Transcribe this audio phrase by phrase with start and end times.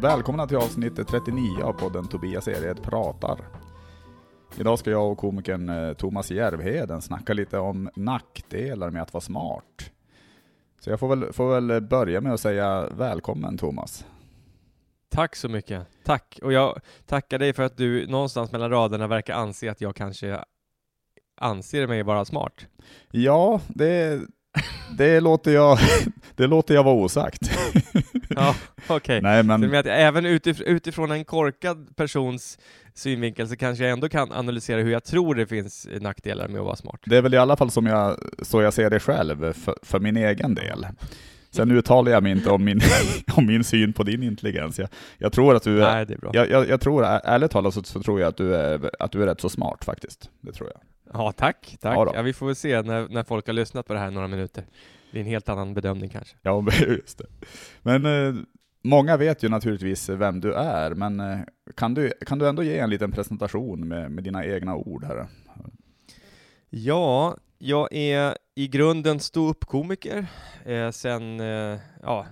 [0.00, 3.38] Välkomna till avsnitt 39 av podden Tobias Ered pratar.
[4.58, 9.20] Idag ska jag och komikern eh, Thomas Järvheden snacka lite om nackdelar med att vara
[9.20, 9.90] smart.
[10.80, 14.06] Så jag får väl, får väl börja med att säga välkommen Thomas.
[15.08, 15.86] Tack så mycket.
[16.04, 16.38] Tack.
[16.42, 20.44] Och jag tackar dig för att du någonstans mellan raderna verkar anse att jag kanske
[21.36, 22.66] anser mig vara smart.
[23.10, 24.20] Ja, det,
[24.98, 25.78] det, låter, jag,
[26.34, 27.50] det låter jag vara osagt.
[28.28, 28.96] Ja, okej.
[28.96, 29.20] Okay.
[29.20, 29.74] Nej, men...
[29.74, 32.58] Att även utif utifrån en korkad persons
[32.94, 36.66] synvinkel så kanske jag ändå kan analysera hur jag tror det finns nackdelar med att
[36.66, 37.00] vara smart.
[37.04, 40.00] Det är väl i alla fall som jag, så jag ser det själv, för, för
[40.00, 40.86] min egen del.
[41.50, 42.80] Sen uttalar jag mig inte om min,
[43.32, 44.78] om min syn på din intelligens.
[44.78, 44.88] Jag,
[45.18, 46.30] jag tror att du är, Nej, det är bra.
[46.34, 49.22] Jag, jag, jag tror, ärligt talat så, så, tror jag att du, är, att du
[49.22, 50.30] är rätt så smart faktiskt.
[50.40, 50.80] Det tror jag.
[51.12, 51.76] Ja, tack.
[51.80, 51.96] tack.
[51.96, 54.28] Ja, ja, vi får väl se när, när folk har lyssnat på det här några
[54.28, 54.64] minuter.
[55.10, 56.36] Det är en helt annan bedömning kanske.
[56.42, 57.26] Ja, just det.
[57.82, 58.42] Men eh,
[58.82, 61.38] många vet ju naturligtvis vem du är, men eh,
[61.76, 65.26] kan, du, kan du ändå ge en liten presentation med, med dina egna ord här?
[66.70, 70.26] Ja, jag är i grunden ståuppkomiker
[70.64, 72.26] eh, sen, eh, ja,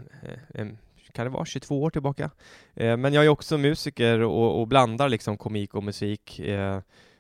[0.55, 0.67] eh,
[1.13, 2.31] kan det vara 22 år tillbaka.
[2.75, 6.41] Eh, men jag är också musiker och, och blandar liksom komik och musik.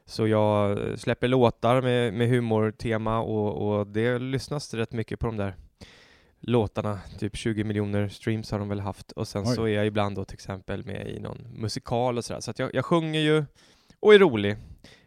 [0.07, 5.27] Eh, så jag släpper låtar med, med humortema och, och det lyssnas rätt mycket på
[5.27, 5.57] de där
[6.47, 9.55] låtarna, typ 20 miljoner streams har de väl haft och sen Oj.
[9.55, 12.59] så är jag ibland då till exempel med i någon musikal och sådär, så att
[12.59, 13.45] jag, jag sjunger ju
[14.01, 14.57] och är rolig.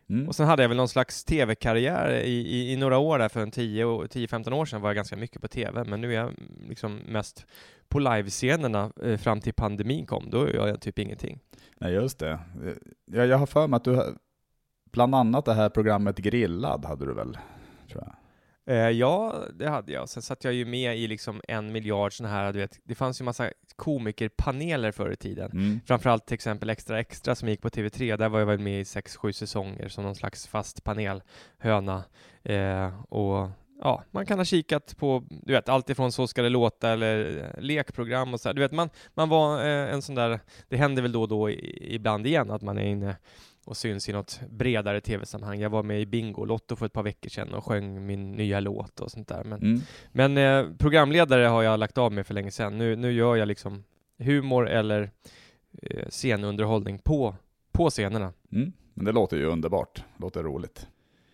[0.10, 0.28] Mm.
[0.28, 3.40] Och sen hade jag väl någon slags tv-karriär i, i, i, några år där, för
[3.40, 6.34] en 10-15 år sedan var jag ganska mycket på tv, men nu är jag
[6.70, 7.46] liksom mest
[7.90, 11.40] på livescenerna eh, fram till pandemin kom, då gör jag typ ingenting.
[11.78, 12.40] Nej, just det.
[13.06, 14.16] Jag, jag har för mig att du,
[14.92, 17.38] bland annat det här programmet Grillad hade du väl?
[17.92, 18.16] Tror jag.
[18.70, 20.10] Eh, ja, det hade jag.
[20.10, 23.22] Sen satt jag ju med i liksom en miljard sådana här, du vet, det fanns
[23.22, 25.52] ju massa komikerpaneler förr i tiden.
[25.52, 25.80] Mm.
[25.86, 28.86] Framförallt till exempel Extra Extra som gick på TV3, där var jag väl med i
[28.86, 32.04] sex, sju säsonger som någon slags fast panelhöna.
[32.44, 33.50] Eh, och
[33.82, 37.38] ja, man kan ha kikat på, du vet, allt ifrån Så ska det låta eller
[37.38, 38.54] eh, lekprogram och så här.
[38.54, 40.40] Du vet, man, man var eh, en sån där,
[40.70, 43.16] det händer väl då och då i, ibland igen att man är inne
[43.68, 45.60] och syns i något bredare tv-sammanhang.
[45.60, 49.00] Jag var med i Bingolotto för ett par veckor sedan och sjöng min nya låt
[49.00, 49.44] och sånt där.
[49.44, 49.82] Men, mm.
[50.12, 52.78] men eh, programledare har jag lagt av med för länge sedan.
[52.78, 53.84] Nu, nu gör jag liksom
[54.18, 55.12] humor eller
[55.82, 57.36] eh, scenunderhållning på,
[57.72, 58.34] på scenerna.
[58.52, 58.74] Mm.
[58.94, 60.04] Men det låter ju underbart.
[60.18, 60.88] låter roligt.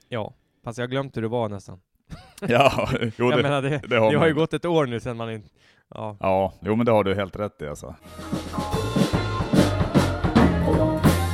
[0.09, 0.33] Ja,
[0.63, 1.81] fast jag har glömt hur det var nästan.
[2.47, 5.17] ja, jo, det, menar, det, det, har, det har ju gått ett år nu sedan
[5.17, 5.49] man inte...
[5.89, 6.17] Ja.
[6.19, 7.95] ja, jo men det har du helt rätt i alltså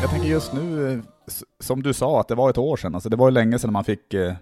[0.09, 0.99] jag tänker just nu, eh,
[1.59, 2.95] som du sa, att det var ett år sedan.
[2.95, 4.33] Alltså det var ju länge sedan man fick, eh,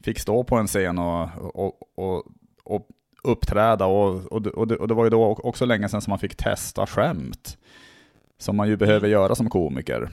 [0.00, 2.24] fick stå på en scen och, och, och,
[2.64, 2.86] och
[3.22, 3.86] uppträda.
[3.86, 6.36] Och, och, och, det, och det var ju då också länge sedan som man fick
[6.36, 7.58] testa skämt.
[8.38, 9.10] Som man ju behöver mm.
[9.10, 10.10] göra som komiker.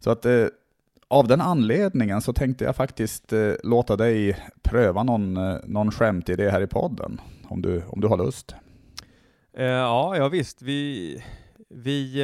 [0.00, 0.46] Så att eh,
[1.08, 5.34] av den anledningen så tänkte jag faktiskt låta dig pröva någon,
[5.64, 7.20] någon skämtidé här i podden.
[7.48, 8.54] Om du, om du har lust.
[9.52, 10.62] ja, ja visst.
[10.62, 11.22] Vi,
[11.68, 12.22] vi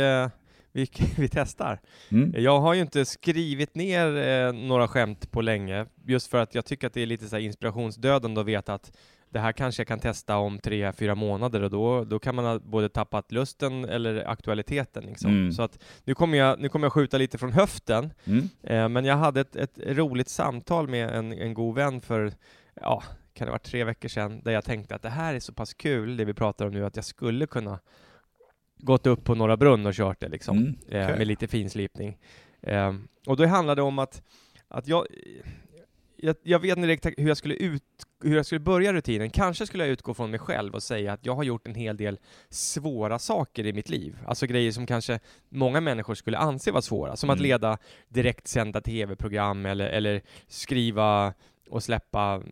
[0.75, 1.81] vi, vi testar.
[2.09, 2.35] Mm.
[2.37, 6.65] Jag har ju inte skrivit ner eh, några skämt på länge, just för att jag
[6.65, 8.97] tycker att det är lite så inspirationsdödande att veta att
[9.31, 12.45] det här kanske jag kan testa om tre, fyra månader och då, då kan man
[12.45, 15.05] ha både tappat lusten eller aktualiteten.
[15.05, 15.31] Liksom.
[15.31, 15.53] Mm.
[15.53, 18.49] Så att nu kommer, jag, nu kommer jag skjuta lite från höften, mm.
[18.63, 22.33] eh, men jag hade ett, ett roligt samtal med en, en god vän för,
[22.75, 23.03] ja,
[23.35, 25.75] kan det vara tre veckor sedan, där jag tänkte att det här är så pass
[25.75, 27.79] kul, det vi pratar om nu, att jag skulle kunna
[28.83, 31.01] gått upp på Norra Brunn och kört det liksom, mm, okay.
[31.01, 32.19] eh, med lite finslipning.
[32.63, 32.95] Eh,
[33.27, 34.23] och då handlade det om att,
[34.69, 35.07] att jag,
[36.17, 37.83] jag, jag vet inte direkt hur jag, skulle ut,
[38.25, 39.31] hur jag skulle börja rutinen.
[39.31, 41.97] Kanske skulle jag utgå från mig själv och säga att jag har gjort en hel
[41.97, 44.19] del svåra saker i mitt liv.
[44.27, 47.35] Alltså grejer som kanske många människor skulle anse vara svåra, som mm.
[47.35, 47.79] att leda
[48.09, 51.35] direktsända tv-program eller, eller skriva
[51.73, 52.43] och släppa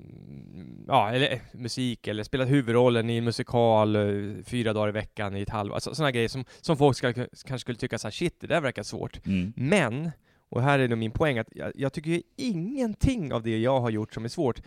[0.87, 5.37] ja, eller, eh, musik eller spela huvudrollen i en musikal eh, fyra dagar i veckan
[5.37, 5.75] i ett halvår.
[5.75, 8.61] Alltså, sådana grejer som, som folk ska, kanske skulle tycka så här, shit, det där
[8.61, 9.27] verkar svårt.
[9.27, 9.53] Mm.
[9.57, 10.11] Men,
[10.49, 13.91] och här är nog min poäng, att jag, jag tycker ingenting av det jag har
[13.91, 14.63] gjort som är svårt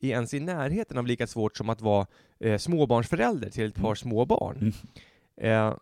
[0.00, 2.06] är ens i närheten av lika svårt som att vara
[2.40, 3.96] eh, småbarnsförälder till ett par mm.
[3.96, 4.72] små barn.
[5.40, 5.68] Mm.
[5.68, 5.76] Eh,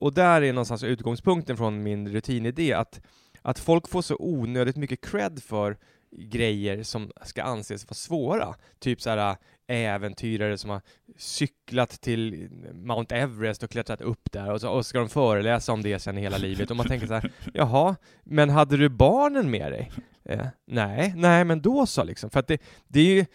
[0.00, 3.00] och där är någonstans utgångspunkten från min rutinidé, att,
[3.42, 5.76] att folk får så onödigt mycket cred för
[6.10, 8.54] grejer som ska anses vara svåra.
[8.78, 10.80] Typ så här äventyrare som har
[11.16, 15.82] cyklat till Mount Everest och klättrat upp där och så och ska de föreläsa om
[15.82, 19.72] det sen hela livet och man tänker så här, jaha, men hade du barnen med
[19.72, 19.92] dig?
[20.24, 23.26] Eh, nej, nej, men då så liksom, för att det, det är ju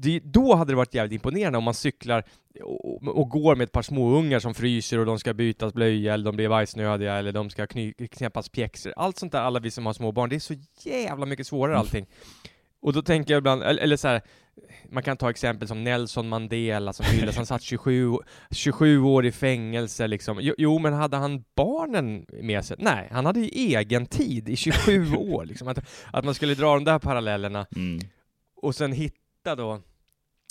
[0.00, 2.24] det, då hade det varit jävligt imponerande om man cyklar
[2.62, 6.24] och, och, går med ett par småungar som fryser och de ska bytas blöja eller
[6.24, 8.92] de blir bajsnödiga eller de ska kny, knäppas pjäxor.
[8.96, 11.74] Allt sånt där, alla vi som har små barn, det är så jävla mycket svårare
[11.74, 11.80] mm.
[11.80, 12.06] allting.
[12.80, 14.22] Och då tänker jag ibland, eller, eller så här,
[14.90, 18.12] man kan ta exempel som Nelson Mandela som hyllas, han satt 27,
[18.50, 20.38] 27 år i fängelse liksom.
[20.40, 22.76] Jo, jo, men hade han barnen med sig?
[22.80, 25.68] Nej, han hade ju egen tid i 27 år liksom.
[25.68, 25.78] Att,
[26.12, 27.66] att man skulle dra de där parallellerna.
[27.76, 28.00] Mm.
[28.62, 29.80] Och sen hitta då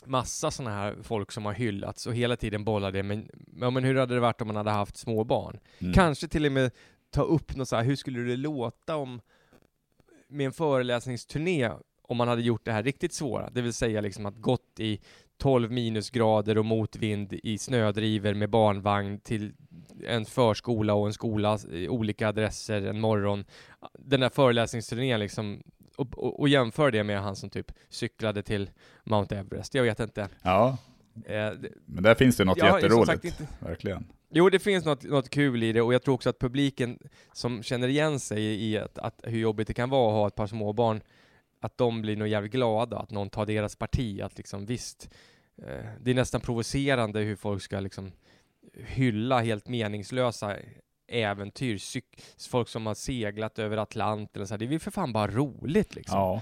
[0.08, 3.30] massa sådana här folk som har hyllats och hela tiden bollar det, men,
[3.62, 5.60] ja, men hur hade det varit om man hade haft små barn?
[5.80, 5.94] Mm.
[5.94, 6.72] Kanske till och med
[7.10, 9.22] ta upp något så här, hur skulle det låta om
[10.28, 11.72] med en föreläsningsturné
[12.02, 15.00] om man hade gjort det här riktigt svåra, det vill säga liksom att gått i
[15.38, 19.54] 12 minusgrader och motvind i snödriver med barnvagn till
[20.08, 21.60] en förskola och en skola,
[21.90, 23.46] olika adresser en morgon.
[24.00, 25.64] Den där föreläsningsturnén liksom,
[25.98, 28.70] och, och, och jämför det med han som typ cyklade till
[29.04, 29.74] Mount Everest.
[29.74, 30.30] Jag vet inte.
[30.42, 30.78] Ja,
[31.26, 31.52] eh,
[31.86, 34.08] men där finns det något ja, jätteroligt, inte, verkligen.
[34.30, 37.00] Jo, det finns något, något kul i det, och jag tror också att publiken
[37.34, 40.36] som känner igen sig i att, att hur jobbigt det kan vara att ha ett
[40.36, 41.02] par småbarn,
[41.62, 45.10] att de blir nog jävligt glada att någon tar deras parti, att liksom visst,
[45.62, 48.12] eh, det är nästan provocerande hur folk ska liksom
[48.74, 50.56] hylla helt meningslösa
[51.08, 51.80] äventyr,
[52.50, 54.60] folk som har seglat över Atlanten, så här.
[54.60, 56.20] det är ju för fan bara roligt liksom.
[56.20, 56.42] Ja.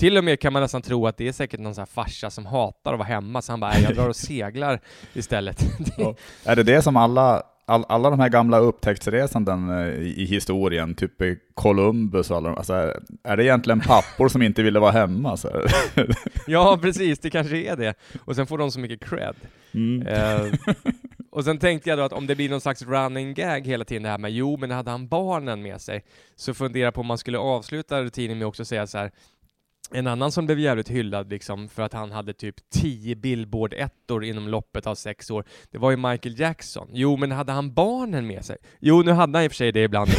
[0.00, 2.30] Till och med kan man nästan tro att det är säkert någon sån här farsa
[2.30, 4.80] som hatar att vara hemma, så han bara, jag drar och seglar
[5.14, 5.64] istället.
[5.96, 6.14] Ja.
[6.44, 10.94] Är det det som alla, all, alla de här gamla upptäcktsresanden eh, i, i historien,
[10.94, 11.12] typ
[11.54, 15.36] Columbus och alla de, alltså, är det egentligen pappor som inte ville vara hemma?
[15.36, 15.48] Så
[16.46, 17.94] ja, precis, det kanske är det.
[18.24, 19.36] Och sen får de så mycket cred.
[19.74, 20.06] Mm.
[20.06, 20.54] Uh,
[21.30, 24.02] och sen tänkte jag då att om det blir någon slags running gag hela tiden
[24.02, 26.04] det här med jo, men hade han barnen med sig,
[26.36, 29.10] så fundera på om man skulle avsluta rutinen med också säga så här
[29.92, 34.48] en annan som blev jävligt hyllad liksom för att han hade typ 10 Billboard-ettor inom
[34.48, 36.88] loppet av sex år, det var ju Michael Jackson.
[36.92, 38.56] Jo, men hade han barnen med sig?
[38.80, 40.10] Jo, nu hade han i och för sig det ibland,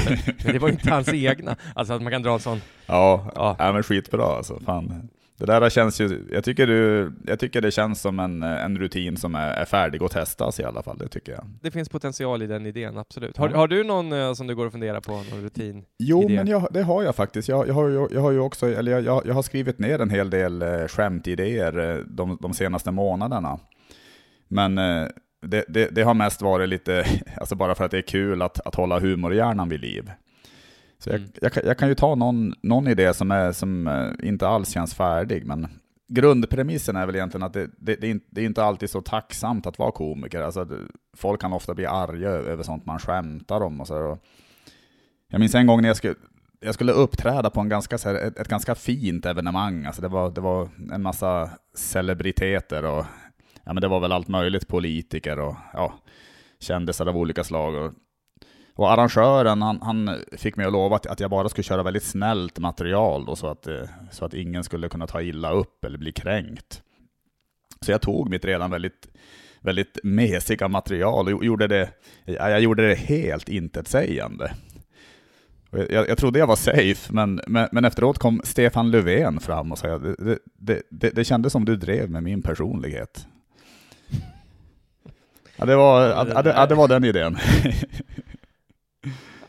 [0.45, 1.55] men det var ju inte hans egna.
[1.75, 2.61] Alltså att man kan dra en sån...
[2.85, 3.55] Ja, ja.
[3.59, 4.59] ja men skitbra alltså.
[4.59, 5.09] Fan.
[5.45, 9.17] Det där känns ju, jag tycker, du, jag tycker det känns som en, en rutin
[9.17, 11.43] som är, är färdig att testas i alla fall, det tycker jag.
[11.61, 13.37] Det finns potential i den idén, absolut.
[13.37, 15.85] Har, har du någon uh, som du går och funderar på, någon rutin?
[15.99, 16.35] Jo, idé?
[16.35, 17.49] men jag, det har jag faktiskt.
[17.49, 20.09] Jag, jag, har, ju, jag har ju också, eller jag, jag har skrivit ner en
[20.09, 23.59] hel del uh, skämtidéer uh, de, de senaste månaderna.
[24.47, 24.75] Men
[25.41, 27.05] det, det, det, har mest varit lite,
[27.37, 30.11] alltså bara för att det är kul att, att hålla humorhjärnan vid liv.
[31.03, 31.31] Så jag, mm.
[31.41, 34.93] jag, jag, kan ju ta någon, någon idé som, är, som eh, inte alls känns
[34.93, 35.67] färdig, men
[36.07, 39.01] grundpremissen är väl egentligen att det, det, det, är inte, det är inte alltid så
[39.01, 40.41] tacksamt att vara komiker.
[40.41, 40.67] Alltså,
[41.17, 43.97] folk kan ofta bli arga över sånt man skämtar om och så.
[43.97, 44.19] Och
[45.27, 46.15] jag minns en gång när jag skulle,
[46.59, 49.85] jag skulle uppträda på en ganska, här, ett, ett, ganska fint evenemang.
[49.85, 53.05] Alltså det, var, det var en massa celebriteter och
[53.63, 55.93] ja, men det var väl allt möjligt, politiker och ja,
[56.59, 57.75] kändisar av olika slag.
[57.75, 57.93] Och
[58.81, 62.03] och arrangören han, han, fick mig att lova att, att jag bara skulle köra väldigt
[62.03, 63.81] snällt material då, så, att, eh,
[64.11, 66.81] så att ingen skulle kunna ta illa upp eller bli kränkt.
[67.81, 69.07] Så jag tog mitt redan väldigt,
[69.59, 71.89] väldigt mesiga material och gjorde det,
[72.25, 74.51] jag gjorde det helt intetsägande.
[75.71, 79.77] Jag, jag trodde jag var safe, men, men, men, efteråt kom Stefan Löfven fram och
[79.77, 83.27] sa att det, det, det, det kändes som du drev med min personlighet.
[85.55, 87.37] Ja, det var, ja, det, ja, det var den idén.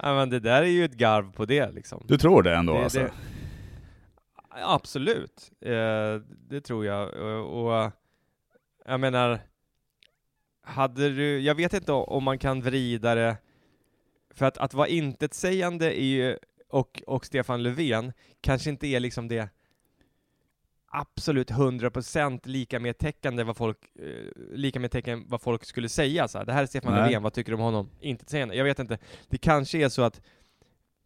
[0.04, 2.04] Ja, men det där är ju ett garv på det liksom.
[2.08, 2.98] Du tror det ändå det, alltså?
[2.98, 3.12] Det,
[4.50, 6.14] absolut, eh,
[6.48, 7.14] det tror jag.
[7.14, 7.90] Och, och,
[8.86, 9.40] jag menar,
[10.62, 13.36] hade du, jag vet inte om man kan vrida det,
[14.34, 16.36] för att, att vara intetsägande är ju,
[16.68, 19.48] och, och Stefan Löfven kanske inte är liksom det
[20.92, 26.28] absolut 100% lika med täckande vad folk, eh, lika med tecken vad folk skulle säga
[26.28, 26.44] så här.
[26.44, 27.90] Det här är Stefan Löfven, vad tycker du om honom?
[28.00, 28.54] Inte sägande.
[28.54, 28.98] Jag vet inte.
[29.28, 30.20] Det kanske är så att,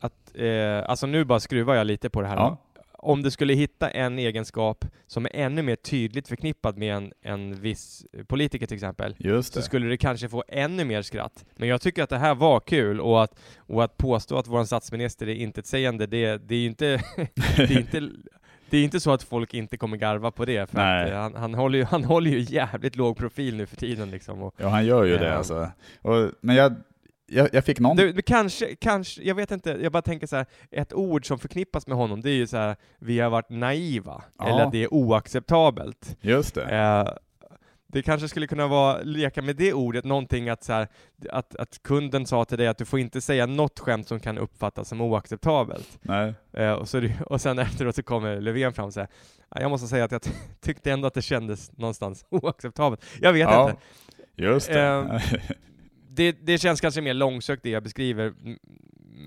[0.01, 2.37] att eh, alltså nu bara skruvar jag lite på det här.
[2.37, 2.59] Ja.
[2.99, 7.61] Om du skulle hitta en egenskap som är ännu mer tydligt förknippad med en, en
[7.61, 11.45] viss politiker till exempel, så skulle det kanske få ännu mer skratt.
[11.57, 14.65] Men jag tycker att det här var kul, och att, och att påstå att vår
[14.65, 17.03] statsminister är intetsägande, det, det är ju inte,
[17.57, 18.11] det är inte
[18.71, 21.35] det är inte så att folk inte kommer garva på det, för att, eh, han,
[21.35, 24.43] han, håller ju, han håller ju jävligt låg profil nu för tiden liksom.
[24.43, 25.71] Och, ja, han gör ju äh, det alltså.
[26.03, 26.75] Och, men jag,
[27.27, 27.97] jag, jag, fick någon...
[27.97, 31.87] Det, kanske, kanske, jag vet inte, jag bara tänker så här, ett ord som förknippas
[31.87, 34.49] med honom, det är ju så här, vi har varit naiva, ja.
[34.49, 36.17] eller att det är oacceptabelt.
[36.21, 36.63] Just det.
[36.63, 37.09] Eh,
[37.89, 40.89] det kanske skulle kunna vara, leka med det ordet, någonting att, så här,
[41.31, 44.39] att, att kunden sa till dig att du får inte säga något skämt som kan
[44.39, 45.99] uppfattas som oacceptabelt.
[46.03, 46.35] Nej.
[46.53, 49.09] Eh, och, så, och sen efteråt så kommer Löfven fram och säger
[49.51, 50.21] jag måste säga att jag
[50.61, 53.05] tyckte ändå att det kändes någonstans oacceptabelt.
[53.21, 53.83] Jag vet ja, inte.
[54.37, 54.81] Just det.
[54.81, 55.23] Eh,
[56.09, 56.33] det.
[56.33, 58.35] Det känns kanske mer långsökt det jag beskriver,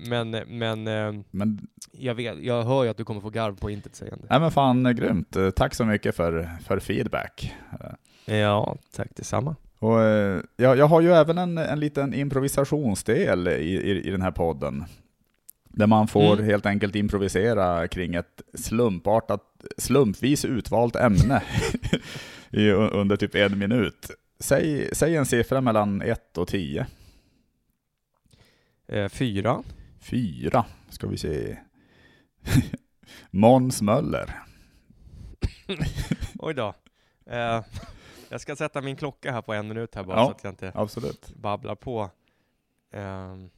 [0.08, 3.70] men, men, eh, men jag, vet, jag hör ju att du kommer få garv på
[3.70, 4.26] intetsägande.
[4.30, 5.36] Nej men fan grymt.
[5.56, 7.54] Tack så mycket för, för feedback.
[8.24, 9.56] Ja, tack detsamma.
[9.78, 14.22] Och, eh, jag, jag har ju även en, en liten improvisationsdel i, i, i den
[14.22, 14.84] här podden.
[15.64, 16.44] Där man får mm.
[16.44, 19.42] helt enkelt improvisera kring ett slumpartat,
[19.78, 21.42] slumpvis utvalt ämne
[22.50, 24.10] i, under typ en minut.
[24.40, 26.86] Säg, säg en siffra mellan 1 och 10.
[28.88, 29.62] Eh, fyra.
[30.00, 31.56] Fyra, ska vi se.
[33.30, 34.42] Måns Möller.
[36.38, 36.74] Oj då.
[37.26, 37.64] Eh,
[38.30, 40.52] jag ska sätta min klocka här på en minut här bara ja, så att jag
[40.52, 41.34] inte absolut.
[41.36, 42.10] babblar på.
[42.92, 43.50] Um,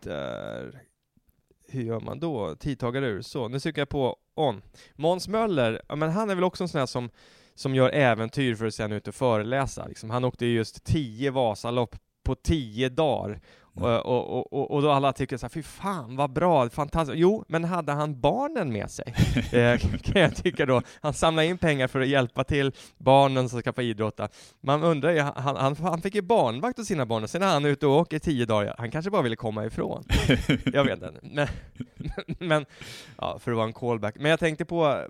[0.00, 0.82] där.
[1.68, 2.54] Hur gör man då?
[2.54, 3.22] Tidtagare ur.
[3.22, 4.62] Så, nu trycker jag på on.
[4.94, 7.10] Måns Möller, ja, men han är väl också en sån här som,
[7.54, 9.86] som gör äventyr för att sen ut och föreläsa.
[9.86, 10.10] Liksom.
[10.10, 13.40] Han åkte just tio Vasalopp på tio dagar.
[13.76, 17.18] Och, och, och, och, då alla tycker så här, fy fan vad bra, fantastiskt.
[17.18, 19.14] Jo, men hade han barnen med sig?
[19.52, 20.82] eh, kan jag tycka då.
[21.00, 24.28] Han samlade in pengar för att hjälpa till barnen som ska få idrotta.
[24.60, 27.46] Man undrar ju, han, han, han fick ju barnvakt åt sina barn, och sen är
[27.46, 28.74] han ute och åker tio dagar.
[28.78, 30.04] Han kanske bara ville komma ifrån.
[30.64, 31.14] jag vet inte.
[31.22, 31.48] Men,
[32.48, 32.66] men,
[33.18, 34.14] ja, för att vara en callback.
[34.18, 35.06] Men jag tänkte på,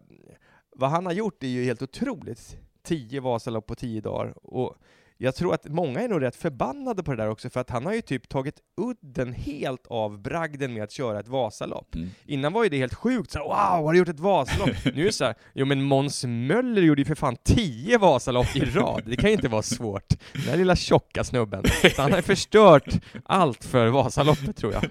[0.77, 2.59] vad han har gjort är ju helt otroligt.
[2.83, 4.35] Tio Vasalopp på tio dagar.
[4.47, 4.77] Och
[5.19, 7.87] jag tror att många är nog rätt förbannade på det där också, för att han
[7.87, 11.95] har ju typ tagit udden helt av bragden med att köra ett Vasalopp.
[11.95, 12.11] Mm.
[12.27, 14.85] Innan var ju det helt sjukt, så wow, har du gjort ett Vasalopp?
[14.85, 18.61] nu är det såhär, jo men Måns Möller gjorde ju för fan tio Vasalopp i
[18.61, 20.09] rad, det kan ju inte vara svårt.
[20.33, 21.65] Den där lilla tjocka snubben.
[21.95, 22.95] Så han har förstört
[23.25, 24.85] allt för Vasaloppet tror jag,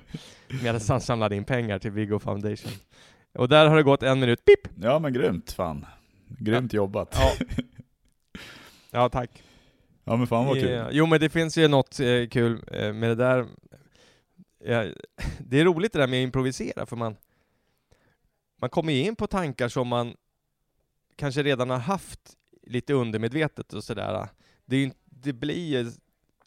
[0.63, 2.71] medan han samlade in pengar till Viggo Foundation.
[3.37, 4.73] Och där har det gått en minut, pip!
[4.81, 5.85] Ja men grymt fan.
[6.27, 7.17] Grymt jobbat.
[7.19, 7.45] Ja.
[8.91, 9.44] ja, tack.
[10.07, 10.89] Ja men fan vad kul.
[10.91, 13.47] Jo men det finns ju något eh, kul eh, med det där.
[14.65, 14.85] Ja,
[15.39, 17.15] det är roligt det där med att improvisera, för man,
[18.61, 20.15] man kommer ju in på tankar som man
[21.15, 22.19] kanske redan har haft
[22.63, 24.27] lite undermedvetet och sådär.
[24.65, 25.91] Det, det blir ju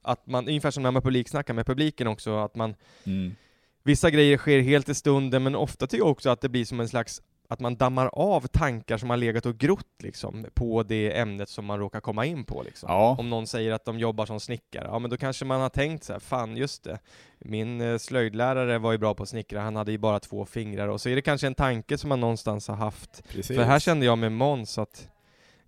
[0.02, 2.74] att man, ungefär som när man publiksnackar med publiken också, att man
[3.04, 3.34] mm.
[3.82, 6.80] Vissa grejer sker helt i stunden, men ofta tycker jag också att det blir som
[6.80, 11.18] en slags att man dammar av tankar som har legat och grott liksom, på det
[11.18, 12.62] ämnet som man råkar komma in på.
[12.62, 12.86] Liksom.
[12.92, 13.16] Ja.
[13.18, 16.04] Om någon säger att de jobbar som snickare, ja men då kanske man har tänkt
[16.04, 16.98] så här, fan just det,
[17.38, 20.88] min eh, slöjdlärare var ju bra på att snickra, han hade ju bara två fingrar,
[20.88, 23.28] och så är det kanske en tanke som man någonstans har haft.
[23.28, 23.56] Precis.
[23.56, 25.08] För här kände jag med Måns att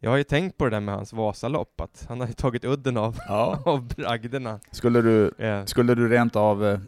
[0.02, 2.64] jag har ju tänkt på det där med hans Vasalopp, att han har ju tagit
[2.64, 3.62] udden av, ja.
[3.66, 4.60] av bragderna.
[4.70, 5.64] Skulle du, eh.
[5.64, 6.78] skulle du rent av eh,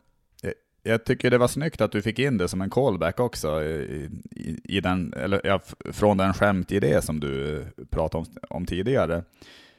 [0.83, 4.11] jag tycker det var snyggt att du fick in det som en callback också, i,
[4.31, 5.61] i, i den, eller, ja,
[5.93, 9.25] från den skämtidé som du eh, pratade om, om tidigare.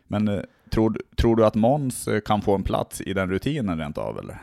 [0.07, 3.79] Men eh, tror, tror du att Måns eh, kan få en plats i den rutinen
[3.79, 4.37] rent av, eller?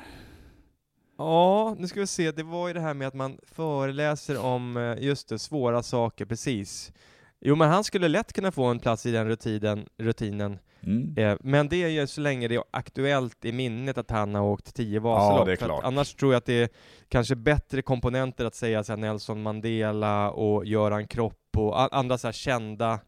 [1.18, 4.96] Ja, nu ska vi se, det var ju det här med att man föreläser om,
[5.00, 6.92] just det, svåra saker, precis.
[7.40, 11.14] Jo, men han skulle lätt kunna få en plats i den rutinen, rutinen Mm.
[11.16, 14.42] Eh, men det är ju så länge det är aktuellt i minnet att han har
[14.42, 15.60] åkt tio Vasalopp.
[15.60, 16.68] Ja, annars tror jag att det är
[17.08, 23.00] kanske bättre komponenter att säga så Nelson Mandela och Göran Kropp och andra så kända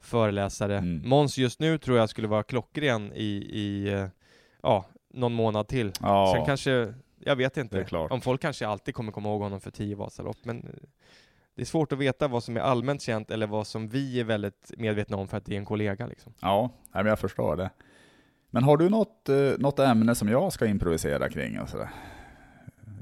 [0.00, 0.78] föreläsare.
[0.78, 1.08] Mm.
[1.08, 4.06] Måns just nu tror jag skulle vara klockren i, i eh,
[4.62, 5.92] ja, någon månad till.
[6.00, 6.32] Ja.
[6.36, 9.96] Sen kanske, jag vet inte, om folk kanske alltid kommer komma ihåg honom för tio
[9.96, 10.88] Vasalopp, men
[11.58, 14.24] det är svårt att veta vad som är allmänt känt eller vad som vi är
[14.24, 16.06] väldigt medvetna om för att det är en kollega.
[16.06, 16.34] Liksom.
[16.40, 17.70] Ja, jag förstår det.
[18.50, 21.60] Men har du något, eh, något ämne som jag ska improvisera kring?
[21.60, 21.90] Och sådär?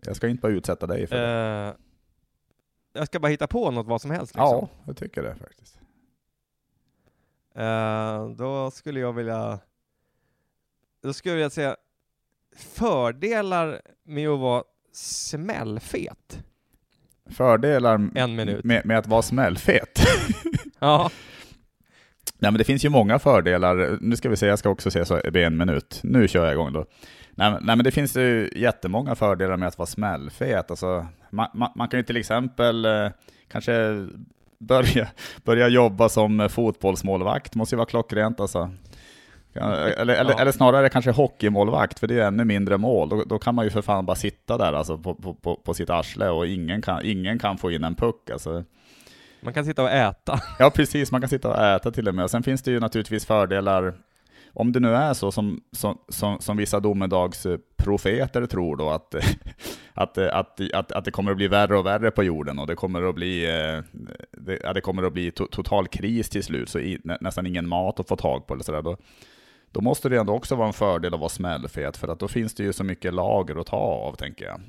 [0.03, 1.69] Jag ska inte bara utsätta dig för det.
[1.69, 1.75] Uh,
[2.93, 4.35] jag ska bara hitta på något, vad som helst?
[4.35, 4.45] Liksom.
[4.45, 5.81] Ja, jag tycker det faktiskt.
[7.59, 9.59] Uh, då skulle jag vilja...
[11.03, 11.77] Då skulle jag säga
[12.57, 16.45] fördelar med att vara smällfet.
[17.31, 18.65] Fördelar en minut.
[18.65, 20.01] Med, med att vara smällfet?
[20.79, 21.11] ja.
[22.39, 23.99] Nej men det finns ju många fördelar.
[24.01, 26.01] Nu ska vi se, jag ska också se så det blir en minut.
[26.03, 26.87] Nu kör jag igång då.
[27.31, 30.71] Nej, nej men det finns ju jättemånga fördelar med att vara smällfet.
[30.71, 33.09] Alltså, man, man, man kan ju till exempel eh,
[33.49, 34.07] kanske
[34.59, 35.09] börja,
[35.45, 38.71] börja jobba som fotbollsmålvakt, måste ju vara klockrent alltså.
[39.63, 40.41] Eller, eller, ja.
[40.41, 43.09] eller, snarare kanske hockeymålvakt, för det är ännu mindre mål.
[43.09, 45.91] Då, då, kan man ju för fan bara sitta där alltså, på, på, på, sitt
[45.91, 48.31] arsle och ingen kan, ingen kan få in en puck.
[48.31, 48.65] Alltså.
[49.41, 50.41] Man kan sitta och äta.
[50.59, 51.13] Ja, precis.
[51.13, 52.25] Man kan sitta och äta till och med.
[52.25, 53.95] Och sen finns det ju naturligtvis fördelar
[54.59, 59.15] om det nu är så som, som, som, som vissa domedagsprofeter tror då, att,
[59.95, 62.75] att, att, att, att det kommer att bli värre och värre på jorden och det
[62.75, 63.83] kommer att bli, eh,
[64.33, 68.01] det, det kommer att bli to, total kris till slut, så i, nästan ingen mat
[68.01, 68.97] att få tag på eller sådär, då,
[69.73, 72.55] då måste det ändå också vara en fördel att vara smällfet, för att då finns
[72.55, 74.61] det ju så mycket lager att ta av, tänker jag.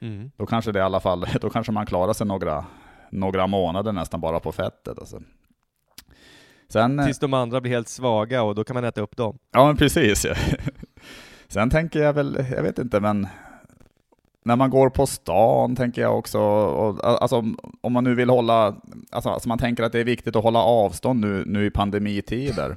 [0.00, 0.30] Mm.
[0.36, 2.64] Då kanske det i alla fall, då kanske man klarar sig några,
[3.10, 4.98] några månader nästan bara på fettet.
[4.98, 5.22] Alltså.
[6.68, 9.38] Sen, Tills de andra blir helt svaga och då kan man äta upp dem.
[9.52, 10.24] Ja, men precis.
[10.24, 10.34] Ja.
[11.48, 13.28] Sen tänker jag väl, jag vet inte, men
[14.44, 17.44] när man går på stan tänker jag också, och, alltså,
[17.80, 18.76] om man nu vill hålla,
[19.10, 22.76] alltså, alltså, man tänker att det är viktigt att hålla avstånd nu, nu i pandemitider.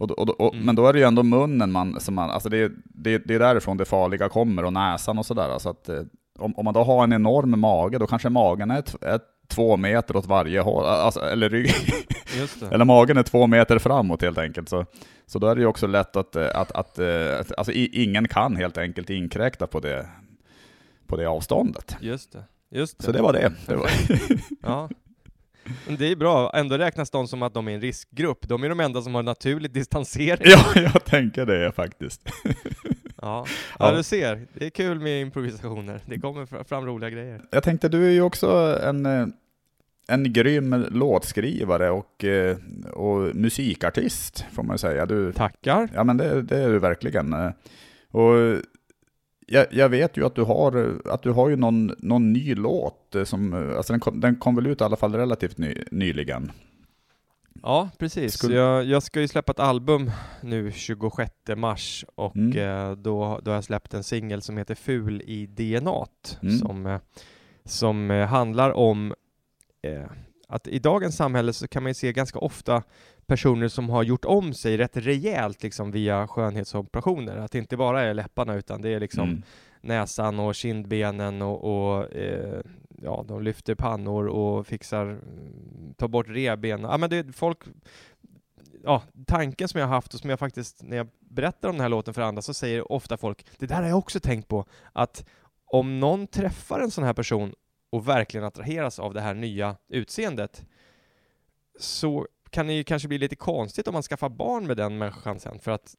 [0.00, 0.66] Och, och, och mm.
[0.66, 3.38] Men då är det ju ändå munnen man, som man, alltså det, det, det är
[3.38, 5.48] därifrån det farliga kommer, och näsan och sådär.
[5.48, 6.02] Alltså att, eh,
[6.38, 9.76] om, om man då har en enorm mage, då kanske magen är ett, ett två
[9.76, 11.70] meter åt varje håll, alltså, eller rygg.
[12.70, 14.68] eller magen är två meter framåt helt enkelt.
[14.68, 14.86] Så,
[15.26, 18.78] så då är det ju också lätt att, att, att, att alltså, ingen kan helt
[18.78, 20.08] enkelt inkräkta på det,
[21.06, 21.96] på det avståndet.
[22.00, 22.44] Just det.
[22.70, 23.04] Just det.
[23.04, 23.52] Så det var det.
[23.66, 23.90] det var.
[24.62, 24.88] ja.
[25.98, 28.48] Det är bra, ändå räknas de som att de är en riskgrupp.
[28.48, 30.50] De är de enda som har naturligt distansering.
[30.50, 32.28] Ja, jag tänker det faktiskt.
[33.22, 33.46] Ja.
[33.78, 34.46] ja, du ser.
[34.54, 36.00] Det är kul med improvisationer.
[36.06, 37.42] Det kommer fram roliga grejer.
[37.50, 39.06] Jag tänkte, du är ju också en,
[40.08, 42.24] en grym låtskrivare och,
[42.92, 45.06] och musikartist, får man säga.
[45.06, 45.88] Du, Tackar.
[45.94, 47.34] Ja, men det, det är du verkligen.
[48.10, 48.62] Och
[49.52, 53.16] jag, jag, vet ju att du har, att du har ju någon, någon ny låt,
[53.24, 56.52] som, alltså den, kom, den kom väl ut i alla fall relativt ny, nyligen.
[57.62, 58.34] Ja, precis.
[58.34, 58.54] Skulle...
[58.54, 60.10] Jag, jag, ska ju släppa ett album
[60.42, 62.58] nu 26 mars och mm.
[62.58, 66.06] eh, då, då har jag släppt en singel som heter Ful i DNA
[66.42, 66.58] mm.
[66.58, 67.00] som, eh,
[67.64, 69.14] som eh, handlar om
[69.82, 70.10] eh,
[70.48, 72.82] att i dagens samhälle så kan man ju se ganska ofta
[73.30, 77.36] personer som har gjort om sig rätt rejält liksom via skönhetsoperationer.
[77.36, 79.42] Att det inte bara är läpparna utan det är liksom mm.
[79.80, 82.60] näsan och kindbenen och, och eh,
[83.02, 85.20] ja, de lyfter pannor och fixar,
[85.96, 86.80] tar bort reben.
[86.80, 87.58] Ja, men det, folk,
[88.84, 91.82] ja, tanken som jag har haft och som jag faktiskt, när jag berättar om den
[91.82, 94.64] här låten för andra, så säger ofta folk, det där har jag också tänkt på,
[94.92, 95.28] att
[95.66, 97.54] om någon träffar en sån här person
[97.90, 100.64] och verkligen attraheras av det här nya utseendet,
[101.78, 105.40] så kan det ju kanske bli lite konstigt om man skaffar barn med den människan
[105.40, 105.94] sen, för att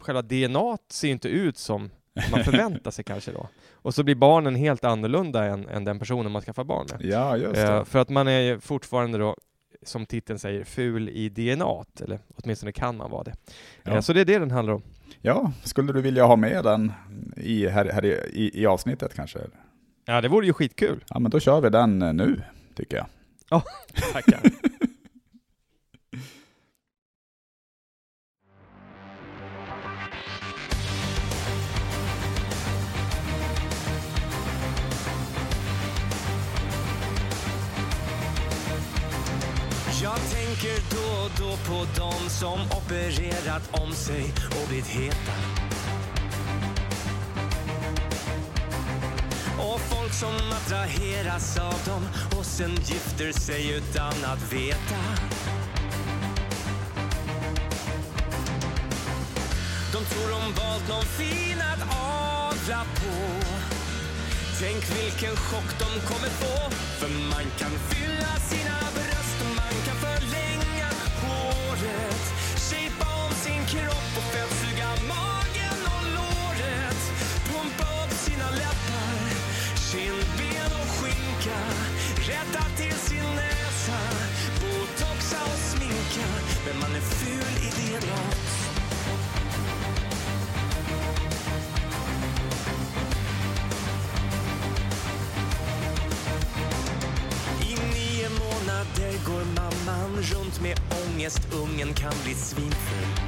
[0.00, 1.90] själva DNA ser inte ut som
[2.30, 3.48] man förväntar sig kanske då.
[3.72, 7.04] Och så blir barnen helt annorlunda än, än den personen man skaffar barn med.
[7.04, 7.74] Ja, just det.
[7.74, 9.36] Eh, för att man är fortfarande då,
[9.82, 13.34] som titeln säger, ful i DNA, eller åtminstone kan man vara det.
[13.82, 13.92] Ja.
[13.92, 14.82] Eh, så det är det den handlar om.
[15.20, 16.92] Ja, skulle du vilja ha med den
[17.36, 19.38] i, här, här i, i, avsnittet kanske?
[20.04, 21.04] Ja, det vore ju skitkul.
[21.08, 22.42] Ja, men då kör vi den eh, nu,
[22.74, 23.06] tycker jag.
[23.50, 23.62] Ja,
[24.12, 24.40] tackar.
[40.60, 45.32] Tänker då och då på dem som opererat om sig och blivit heta.
[49.58, 55.00] Och folk som attraheras av dem och sen gifter sig utan att veta.
[59.92, 63.46] De tror de valt någon fin att adla på.
[64.60, 68.85] Tänk vilken chock de kommer få, för man kan fylla sina
[81.46, 81.58] sminka,
[82.32, 83.98] rädda till sin näsa,
[84.60, 86.28] botoxa och sminka,
[86.66, 88.66] men man är ful i det nåt.
[98.30, 103.25] månader går mamman runt med ångest, ungen kan bli svinful.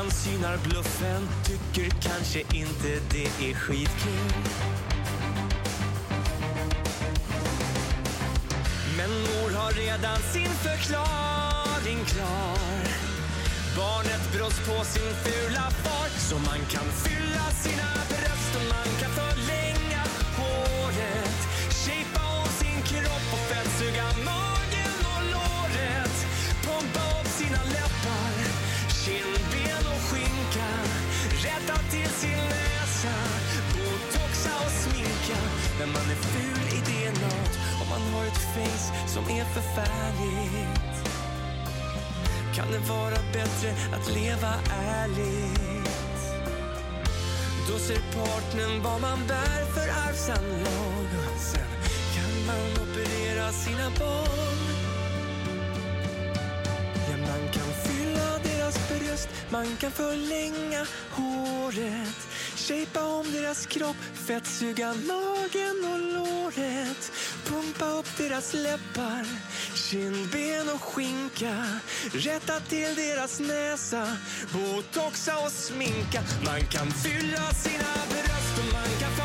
[0.00, 4.32] Om synar bluffen, tycker kanske inte det är skitkul.
[8.96, 12.80] Men mor har redan sin förklaring klar.
[13.76, 17.99] Barnet brås på sin fula far så man kan fylla sina
[35.80, 37.34] Men man är ful i DNA
[37.82, 41.10] om man har ett face som är förfärligt.
[42.54, 44.54] Kan det vara bättre att leva
[44.96, 46.20] ärligt?
[47.68, 51.08] Då ser partnern vad man bär för arvsanlag.
[51.38, 51.70] Sen
[52.14, 54.60] kan man operera sina barn.
[57.10, 62.30] Ja, man kan fylla deras bröst, man kan förlänga håret.
[62.56, 67.12] Shapea om deras kropp, fettsuga magen och låret.
[67.46, 69.26] Pumpa upp deras läppar,
[69.74, 71.66] kindben och skinka.
[72.12, 74.16] Rätta till deras näsa,
[74.52, 76.20] botoxa och sminka.
[76.44, 79.19] Man kan fylla sina bröst och man kan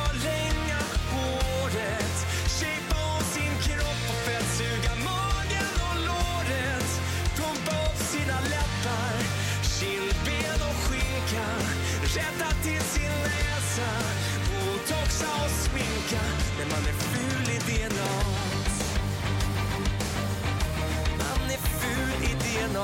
[22.75, 22.81] DNA.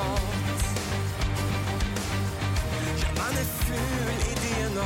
[3.02, 4.86] Ja, man är ful i DNA.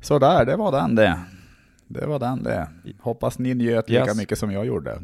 [0.00, 1.18] Så där, det var den det.
[1.88, 2.68] Det var den det.
[3.00, 4.16] Hoppas ni njöt lika Yes.
[4.16, 5.02] mycket som jag gjorde.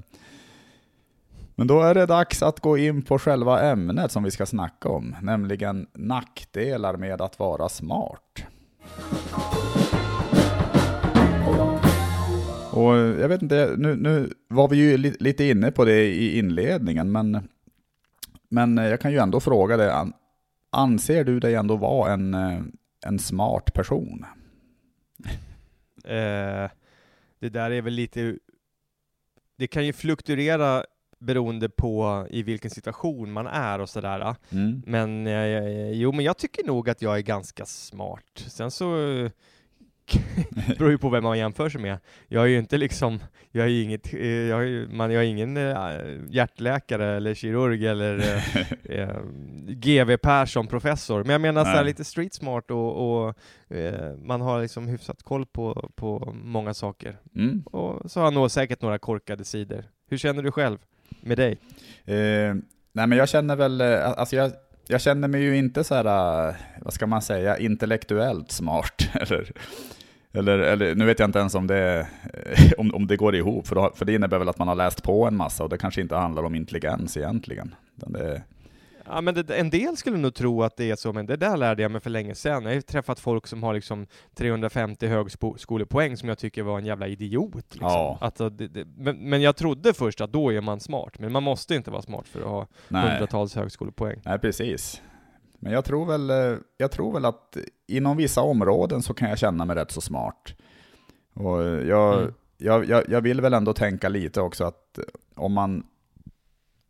[1.54, 4.88] Men då är det dags att gå in på själva ämnet som vi ska snacka
[4.88, 8.42] om, nämligen nackdelar med att vara smart.
[12.78, 16.38] Och jag vet inte, nu, nu var vi ju li, lite inne på det i
[16.38, 17.48] inledningen, men,
[18.48, 20.12] men jag kan ju ändå fråga dig, an,
[20.70, 22.34] anser du dig ändå vara en,
[23.06, 24.24] en smart person?
[26.04, 26.70] Eh,
[27.38, 28.38] det där är väl lite...
[29.56, 30.84] Det kan ju fluktuera
[31.18, 34.36] beroende på i vilken situation man är och sådär.
[34.50, 34.82] Mm.
[34.86, 38.44] Men eh, jo, men jag tycker nog att jag är ganska smart.
[38.46, 38.94] Sen så
[40.16, 41.98] eh, beror ju på vem man jämför sig med.
[42.28, 45.56] Jag är ju inte liksom, jag är inget, eh, jag är, man, jag är ingen
[45.56, 45.74] eh,
[46.28, 49.16] hjärtläkare eller kirurg eller eh, eh,
[49.68, 51.24] GV Persson professor.
[51.24, 53.34] Men jag menar så här lite street smart och, och
[54.22, 57.16] man har liksom hyfsat koll på, på många saker.
[57.36, 57.60] Mm.
[57.60, 59.84] Och så har jag nog säkert några korkade sidor.
[60.10, 60.78] Hur känner du själv
[61.20, 61.58] med dig?
[62.92, 64.52] Nej men jag känner väl, alltså jag,
[64.90, 66.04] jag känner mig ju inte så här,
[66.80, 69.08] vad ska man säga, intellektuellt smart.
[69.14, 69.52] Eller,
[70.32, 73.66] eller, eller nu vet jag inte ens om det, eh, om, om det går ihop,
[73.66, 75.78] för, då, för det innebär väl att man har läst på en massa och det
[75.78, 77.74] kanske inte handlar om intelligens egentligen.
[77.94, 78.42] Det,
[79.10, 81.56] Ja, men det, en del skulle nog tro att det är så, men det där
[81.56, 82.64] lärde jag mig för länge sedan.
[82.64, 87.06] Jag har träffat folk som har liksom 350 högskolepoäng som jag tycker var en jävla
[87.06, 87.54] idiot.
[87.54, 87.80] Liksom.
[87.80, 88.18] Ja.
[88.20, 91.74] Alltså, det, men, men jag trodde först att då är man smart, men man måste
[91.74, 94.20] inte vara smart för att ha nej, hundratals högskolepoäng.
[94.24, 95.02] nej, precis.
[95.58, 99.38] Men jag tror, väl, eh, jag tror väl att inom vissa områden så kan jag
[99.38, 100.54] känna mig rätt så smart.
[101.34, 102.34] Och jag, Mm.
[102.56, 104.98] jag, jag, jag vill väl ändå tänka lite också att
[105.36, 105.86] om man,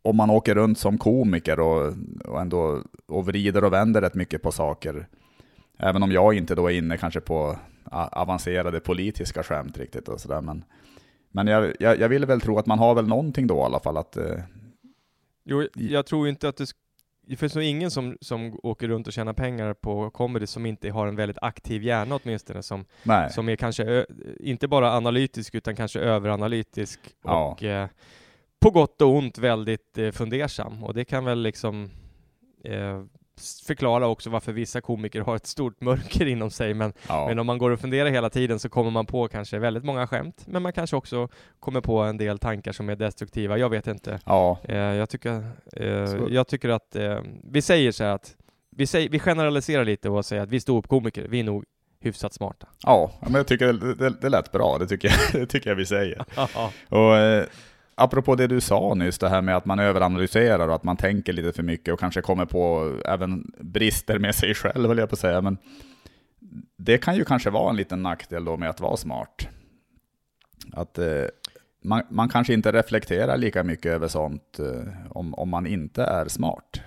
[0.01, 1.93] om man åker runt som komiker och,
[2.25, 5.07] och ändå och vrider och vänder rätt mycket på saker,
[5.77, 7.57] även om jag inte då är inne kanske på
[7.91, 10.63] avancerade politiska skämt riktigt och sådär, men,
[11.31, 13.79] men jag, jag, jag vill väl tro att man har väl någonting då i alla
[13.79, 14.39] fall att eh,
[15.43, 16.67] Jo, jag tror inte att det
[17.29, 20.89] det finns nog ingen som, som åker runt och tjänar pengar på comedy som inte
[20.89, 23.31] har en väldigt aktiv hjärna åtminstone, som, nej.
[23.31, 24.05] som är kanske
[24.39, 27.51] inte bara analytisk utan kanske överanalytisk Ja.
[27.51, 27.87] och eh,
[28.59, 30.83] på gott och ont väldigt eh, fundersam.
[30.83, 31.89] Och det kan väl liksom
[32.63, 33.03] eh,
[33.67, 36.73] förklara också varför vissa komiker har ett stort mörker inom sig.
[36.73, 37.25] Men, Ja.
[37.27, 40.07] men om man går och funderar hela tiden så kommer man på kanske väldigt många
[40.07, 41.27] skämt, men man kanske också
[41.59, 43.57] kommer på en del tankar som är destruktiva.
[43.57, 44.19] Jag vet inte.
[44.25, 44.59] ja.
[44.63, 45.43] Eh, jag, tycker,
[45.75, 45.87] eh,
[46.29, 48.35] jag tycker att eh, vi säger så här att
[48.75, 51.63] vi, säger, vi generaliserar lite och säger att vi ståuppkomiker, vi är nog
[52.01, 52.67] hyfsat smarta.
[52.83, 55.75] Ja, men jag tycker det, det, det lät bra, det tycker, jag, det tycker jag
[55.75, 56.25] vi säger.
[56.89, 57.45] Och eh,
[57.99, 61.33] apropå det du sa nyss, det här med att man överanalyserar och att man tänker
[61.33, 65.13] lite för mycket och kanske kommer på även brister med sig själv, höll jag på
[65.13, 65.41] att säga.
[65.41, 65.57] Men
[66.77, 69.47] det kan ju kanske vara en liten nackdel då med att vara smart.
[70.71, 71.23] Att eh,
[71.83, 76.27] man, man kanske inte reflekterar lika mycket över sånt eh, om, om man inte är
[76.27, 76.81] smart.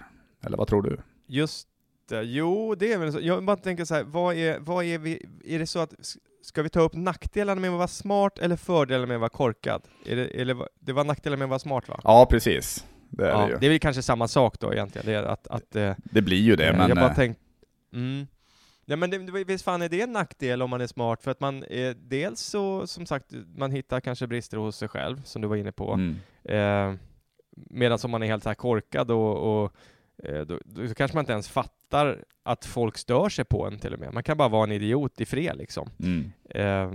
[0.45, 0.99] Eller vad tror du?
[1.27, 1.69] Just
[2.09, 3.19] det, jo det är väl så.
[3.23, 5.95] Jag bara tänker så här, vad är, vad är vi, är det så att,
[6.43, 9.83] ska vi ta upp nackdelarna med att vara smart eller fördelarna med att vara korkad?
[10.07, 12.01] Är det, eller, det var nackdelarna med att vara smart va?
[12.05, 12.87] Ja, precis.
[13.09, 13.59] Det är Ja, det ju.
[13.59, 16.41] det är väl kanske samma sak då egentligen, det är att, att eh, Det blir
[16.41, 16.89] ju det, Eh, men...
[16.89, 17.41] Jag bara eh, tänkt,
[17.93, 18.27] mm.
[18.85, 21.41] Nej men det, visst fan är det en nackdel om man är smart, för att
[21.41, 23.27] man eh, dels så, som sagt,
[23.57, 26.17] man hittar kanske brister hos sig själv, som du var inne på, mm.
[26.45, 26.99] eh,
[27.71, 29.73] medan om man är helt så här korkad och, och
[30.23, 34.01] då, då kanske man inte ens fattar att folk stör sig på en till och
[34.01, 34.15] med.
[34.15, 35.91] Man kan bara vara en idiot i fred liksom.
[36.01, 36.33] Mm.
[36.51, 36.93] Eh,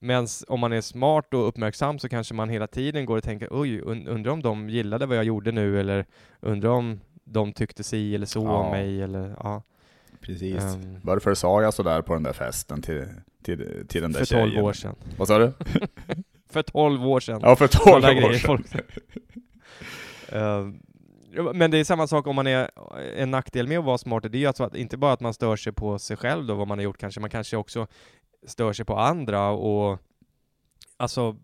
[0.00, 3.48] men om man är smart och uppmärksam så kanske man hela tiden går och tänker
[3.50, 6.06] oj, und undrar om de gillade vad jag gjorde nu eller
[6.40, 8.50] undrar om de tyckte si eller så Ja.
[8.52, 9.62] om mig eller ja.
[10.20, 10.62] Precis.
[10.62, 11.00] Ehm.
[11.02, 13.04] Varför sa jag sådär på den där festen till,
[13.42, 14.50] till, till den där För tjejen?
[14.50, 14.94] 12 år sedan.
[15.18, 15.52] Vad sa du?
[16.48, 17.40] För 12 år sedan.
[17.42, 18.64] Ja, för 12 Sådana år sedan.
[20.32, 20.72] ja,
[21.42, 22.70] men det är samma sak om man är
[23.16, 25.34] en nackdel med att vara smart, det är ju alltså att inte bara att man
[25.34, 27.86] stör sig på sig själv då, vad man har gjort kanske, man kanske också
[28.46, 29.98] stör sig på andra och
[30.96, 31.36] alltså,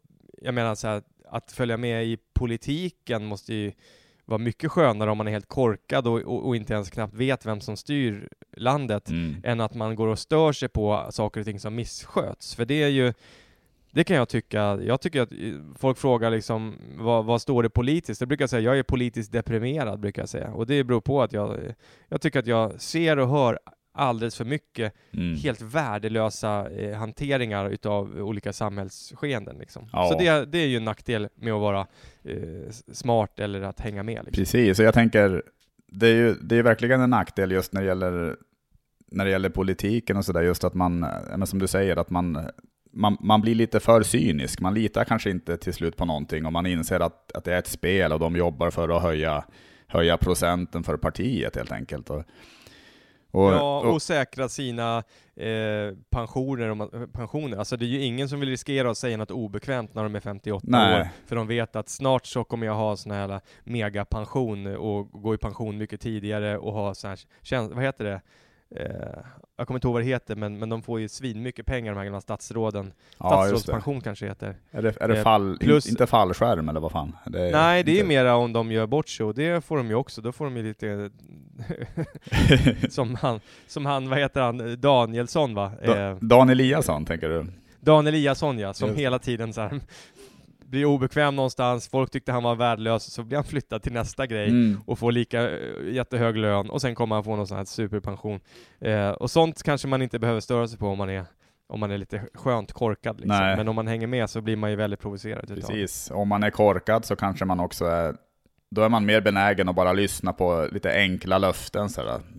[0.43, 3.73] jag menar så här, att följa med i politiken måste ju
[4.25, 7.47] vara mycket skönare om man är helt korkad och, och, och inte ens knappt vet
[7.47, 9.37] vem som styr landet Mm.
[9.45, 12.55] än att man går och stör sig på saker och ting som missköts.
[12.55, 13.13] För det är ju,
[13.95, 15.39] det kan jag tycka, jag tycker att eh,
[15.79, 18.21] folk frågar liksom vad, vad står det politiskt?
[18.21, 20.51] Jag brukar säga, jag är politiskt deprimerad brukar jag säga.
[20.51, 21.59] Och det beror på att jag,
[22.09, 23.59] jag tycker att jag ser och hör
[23.95, 25.37] alldeles för mycket Mm.
[25.37, 29.89] helt värdelösa eh, hanteringar utav olika samhällsskeenden liksom.
[29.93, 30.09] Ja.
[30.13, 31.87] Så det, det är ju en nackdel med att vara
[32.25, 34.33] eh, smart eller att hänga med liksom.
[34.43, 35.43] Precis, och jag tänker,
[35.87, 38.37] det är ju det är verkligen en nackdel just när det gäller,
[39.11, 41.01] när det gäller politiken och sådär, just att man,
[41.37, 42.39] men som du säger, att man,
[42.93, 44.61] man, man blir lite för cynisk.
[44.61, 47.59] Man litar kanske inte till slut på någonting och man inser att, att det är
[47.59, 49.45] ett spel och de jobbar för att höja,
[49.87, 52.11] höja procenten för partiet helt enkelt.
[52.11, 52.25] Och,
[53.31, 55.03] och, ja, och, och säkra sina
[55.37, 57.57] eh, pensioner, man- pensioner.
[57.57, 60.21] Alltså det är ju ingen som vill riskera att säga något obekvämt när de är
[60.21, 61.01] 58 Nej.
[61.01, 65.35] år, för de vet att snart så kommer jag ha sån här megapension och gå
[65.35, 68.21] i pension mycket tidigare och ha sån här, vad heter det?
[68.77, 68.87] Eh,
[69.57, 71.93] jag kommer inte ihåg vad det heter, men, men de får ju svin mycket pengar
[71.93, 72.93] de här gamla statsråden.
[73.19, 73.29] ja.
[73.29, 74.57] Statsrådspension kanske heter.
[74.71, 77.17] Är det, är det Eh, fall, plus- inte fallskärm eller vad fan?
[77.27, 79.89] Det Nej, det är inte- mera om de gör bort sig, och det får de
[79.89, 80.21] ju också.
[80.21, 81.11] Då får de ju lite
[82.91, 85.73] som han, som han, vad heter han, Danielsson va?
[85.87, 87.47] Da- Eh, Dan Eliasson, tänker du?
[87.81, 89.81] Dan Eliasson ja, som Just hela tiden så här,
[90.73, 94.49] blir obekväm någonstans, folk tyckte han var värdelös, så blir han flyttad till nästa grej
[94.49, 94.81] Mm.
[94.87, 98.41] och får lika eh, jättehög lön, och sen kommer han få någon sån här superpension.
[98.81, 101.25] Eh, och sånt kanske man inte behöver störa sig på om man är
[101.69, 103.37] om man är lite skönt korkad liksom.
[103.39, 103.57] Nej.
[103.57, 105.49] Men om man hänger med så blir man ju väldigt provocerad.
[105.49, 108.15] Precis, om man är korkad så kanske man också är
[108.71, 111.89] då är man mer benägen att bara lyssna på lite enkla löften.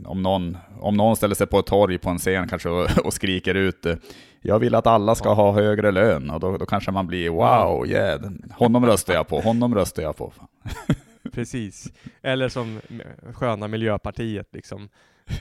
[0.06, 3.14] Om, någon, om någon ställer sig på ett torg på en scen kanske och, och
[3.14, 3.96] skriker ut eh,
[4.46, 7.88] Jag vill att alla ska ha högre lön, och då, då kanske man blir wow,
[7.88, 10.34] yeah, honom röstar jag på, honom röstar jag på.
[11.34, 11.94] Precis.
[12.22, 12.82] Eller som
[13.34, 14.90] sköna Miljöpartiet liksom.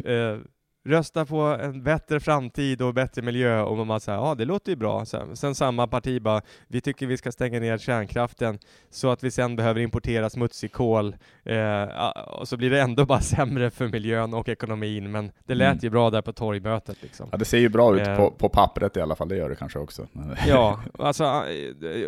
[0.04, 0.38] Eh,
[0.84, 4.76] rösta på en bättre framtid och bättre miljö och man säger ja det låter ju
[4.76, 5.04] bra.
[5.04, 8.58] Sen, sen samma parti bara, vi tycker vi ska stänga ner kärnkraften
[8.90, 11.16] så att vi sen behöver importera smutsig kol.
[11.44, 15.72] Eh, och så blir det ändå bara sämre för miljön och ekonomin men det lät
[15.72, 15.78] Mm.
[15.82, 17.28] ju bra där på torgmötet liksom.
[17.32, 18.16] Ja, det ser ju bra ut Eh.
[18.16, 20.06] på, på pappret i alla fall, det gör det kanske också.
[20.48, 21.42] Ja, alltså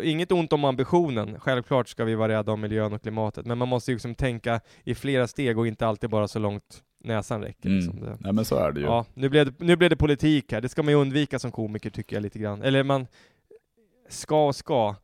[0.03, 1.39] inget ont om ambitionen.
[1.39, 4.59] Självklart ska vi vara rädda om miljön och klimatet, men man måste ju liksom tänka
[4.83, 7.69] i flera steg och inte alltid bara så långt näsan räcker.
[7.69, 7.97] Liksom.
[7.97, 8.09] Mm.
[8.09, 8.17] Det.
[8.19, 8.85] Nej men så är det ju.
[8.85, 10.61] Ja, nu blev, det, nu blev det politik här.
[10.61, 12.61] Det ska man ju undvika som komiker tycker jag lite grann.
[12.61, 13.07] Eller man
[14.09, 14.95] ska och ska.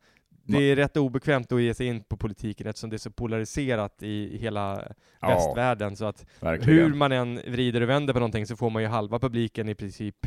[0.44, 4.02] Det är rätt obekvämt att ge sig in på politiken eftersom det är så polariserat
[4.02, 4.82] i, hela
[5.20, 5.96] Ja, västvärlden.
[5.96, 6.78] Så att verkligen.
[6.78, 9.74] hur man än vrider och vänder på någonting så får man ju halva publiken i
[9.74, 10.26] princip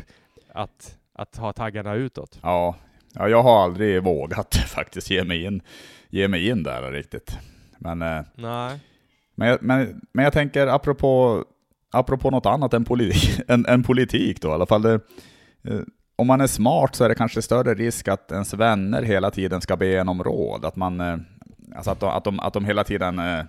[0.52, 2.38] att, att ha taggarna utåt.
[2.42, 2.76] Ja.
[3.12, 5.62] ja, jag har aldrig vågat faktiskt ge mig in,
[6.08, 7.38] ge mig in där riktigt.
[7.78, 8.80] Men, eh, Nej.
[9.34, 11.44] men, men, men jag tänker apropå,
[11.98, 14.82] apropå något annat än, politi än, än politik då i alla fall.
[14.82, 14.94] Det,
[15.64, 15.80] eh,
[16.16, 19.60] om man är smart så är det kanske större risk att ens vänner hela tiden
[19.60, 20.64] ska be en om råd.
[20.64, 21.16] Att, man, eh,
[21.76, 23.44] alltså att, de, att, de, att de hela tiden eh,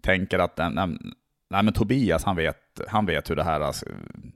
[0.00, 0.88] tänker att nej,
[1.50, 2.56] nej men Tobias han vet,
[2.88, 3.86] han vet hur, det här, alltså,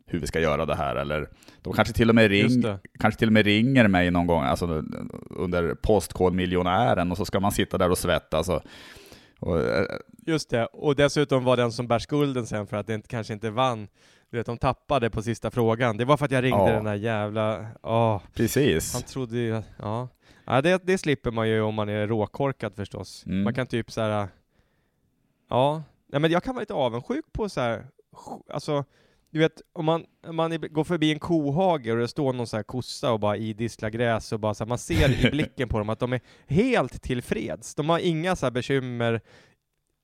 [0.06, 0.96] hur vi ska göra det här.
[0.96, 1.28] Eller
[1.62, 2.62] de kanske till och med ring,
[3.00, 4.82] kanske till och med ringer mig någon gång alltså,
[5.30, 8.48] under postkodmiljonären och så ska man sitta där och svettas.
[8.48, 8.62] Och,
[9.40, 9.86] och, eh,
[10.26, 13.32] Just det, och dessutom var den som bär skulden sen för att det inte, kanske
[13.32, 13.88] inte vann.
[14.30, 15.96] Du vet, de tappade på sista frågan.
[15.96, 16.72] Det var för att jag ringde Ja.
[16.72, 17.66] den där jävla...
[17.82, 18.92] Åh, precis.
[18.94, 19.62] han trodde ju...
[19.78, 20.08] Ja.
[20.46, 23.26] ja det, det slipper man ju om man är råkorkad förstås.
[23.26, 23.42] Mm.
[23.42, 24.28] Man kan typ så här.
[25.50, 27.86] Ja, nej men jag kan vara lite avundsjuk på så här.
[28.50, 28.84] Alltså,
[29.36, 32.56] du vet, om man, om man går förbi en kohage och det står någon så
[32.56, 35.78] här kossa och bara idisslar gräs och bara så här, man ser i blicken på
[35.78, 37.74] dem att de är helt tillfreds.
[37.74, 39.20] De har inga så här bekymmer,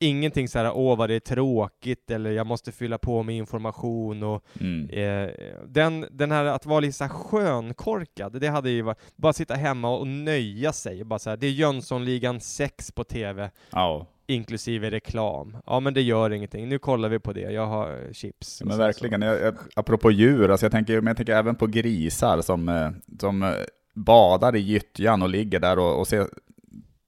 [0.00, 4.22] ingenting så här, åh vad det är tråkigt eller jag måste fylla på med information
[4.22, 4.88] och Mm.
[4.90, 5.30] eh,
[5.66, 9.54] den, den här att vara lite så här skönkorkad, det hade ju varit, bara sitta
[9.54, 14.06] hemma och nöja sig, bara så här, det är Jönssonligan 6 på TV Ja.
[14.32, 15.56] Inklusive reklam.
[15.66, 18.62] Ja men det gör ingenting, nu kollar vi på det, jag har chips.
[18.64, 22.40] Men verkligen, jag, jag, apropå djur, alltså jag, tänker, men jag tänker även på grisar
[22.40, 22.90] som, eh,
[23.20, 23.52] som eh,
[23.94, 26.26] badar i gyttjan och ligger där och, och ser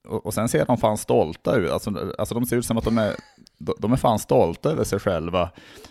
[0.08, 2.84] och, och sen ser de fan stolta ut, alltså, alltså de ser ut som att
[2.84, 3.14] de är,
[3.78, 5.50] de är fan stolta över sig själva.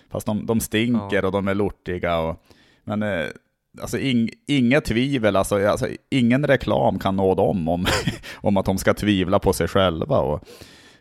[0.09, 1.25] Fast de, de stinker ja.
[1.25, 2.19] och de är lortiga.
[2.19, 2.43] Och,
[2.83, 3.25] men eh,
[3.81, 7.85] alltså ing, inga tvivel, alltså, alltså, ingen reklam kan nå dem om,
[8.35, 10.19] om att de ska tvivla på sig själva.
[10.19, 10.47] Och,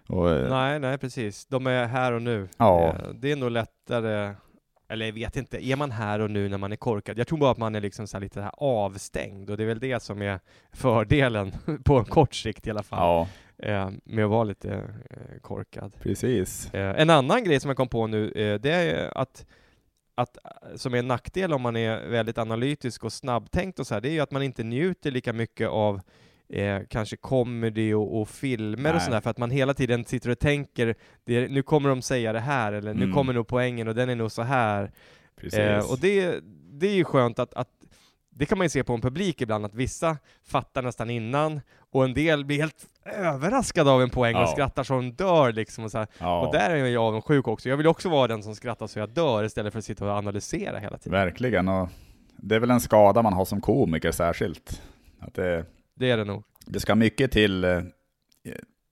[0.08, 1.46] och, eh, nej, nej precis.
[1.46, 2.48] De är här och nu.
[2.56, 2.88] Ja.
[2.88, 4.34] Eh, det är nog lättare
[4.88, 7.18] eller jag vet inte, är man här och nu när man är korkad?
[7.18, 9.78] Jag tror bara att man är liksom så lite här avstängd och det är väl
[9.78, 10.40] det som är
[10.72, 11.52] fördelen
[11.84, 12.98] på en kort sikt i alla fall.
[12.98, 13.28] Ja.
[13.66, 14.84] Eh, med att vara lite
[15.40, 15.92] korkad.
[16.02, 16.70] Precis.
[16.72, 18.30] En annan grej som jag kom på nu,
[18.62, 19.46] det är att
[20.14, 20.38] att,
[20.74, 24.08] som är en nackdel om man är väldigt analytisk och snabbtänkt och så här, det
[24.08, 26.00] är ju att man inte njuter lika mycket av
[26.52, 28.92] eh, kanske comedy och, och filmer Nej.
[28.92, 32.32] och sådär, för att man hela tiden sitter och tänker, det, nu kommer de säga
[32.32, 33.08] det här, eller mm.
[33.08, 34.92] nu kommer nog poängen och den är nog så här.
[35.52, 37.68] Eh, och det, det är ju skönt att, att
[38.30, 41.60] det kan man ju se på en publik ibland, att vissa fattar nästan innan,
[41.90, 44.42] och en del blir helt överraskade av en poäng ja.
[44.42, 45.84] och skrattar så de dör liksom.
[45.84, 46.46] Och, så ja.
[46.46, 47.68] och där är jag ju avundsjuk också.
[47.68, 50.10] Jag vill också vara den som skrattar så jag dör, istället för att sitta och
[50.10, 51.18] analysera hela tiden.
[51.18, 51.88] Verkligen, och
[52.36, 54.82] det är väl en skada man har som komiker särskilt.
[55.20, 55.64] Att det,
[56.02, 56.44] det är det nog.
[56.66, 57.64] Det ska mycket till.
[57.64, 57.80] Eh,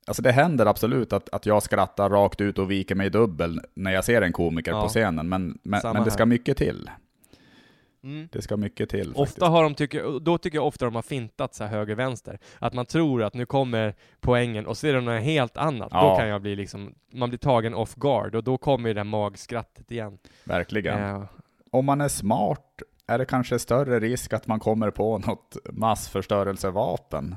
[0.07, 3.92] alltså det händer absolut att, att jag skrattar rakt ut och viker mig dubbel när
[3.92, 4.83] jag ser en komiker ja.
[4.83, 6.90] på scenen, men, men, men det ska mycket till.
[8.03, 8.29] Mm.
[8.33, 9.11] Det ska mycket till.
[9.11, 9.46] Ofta faktiskt.
[9.46, 12.38] har de, tycker, då tycker jag ofta de har fintat så här höger-vänster.
[12.59, 15.88] Att man tror att nu kommer poängen och så är det något helt annat.
[15.90, 16.11] Ja.
[16.11, 19.05] Då kan jag bli liksom, man blir tagen off guard och då kommer det där
[19.05, 20.18] magskrattet igen.
[20.44, 20.99] Verkligen.
[20.99, 21.25] Äh.
[21.70, 27.37] Om man är smart är det kanske större risk att man kommer på något massförstörelsevapen.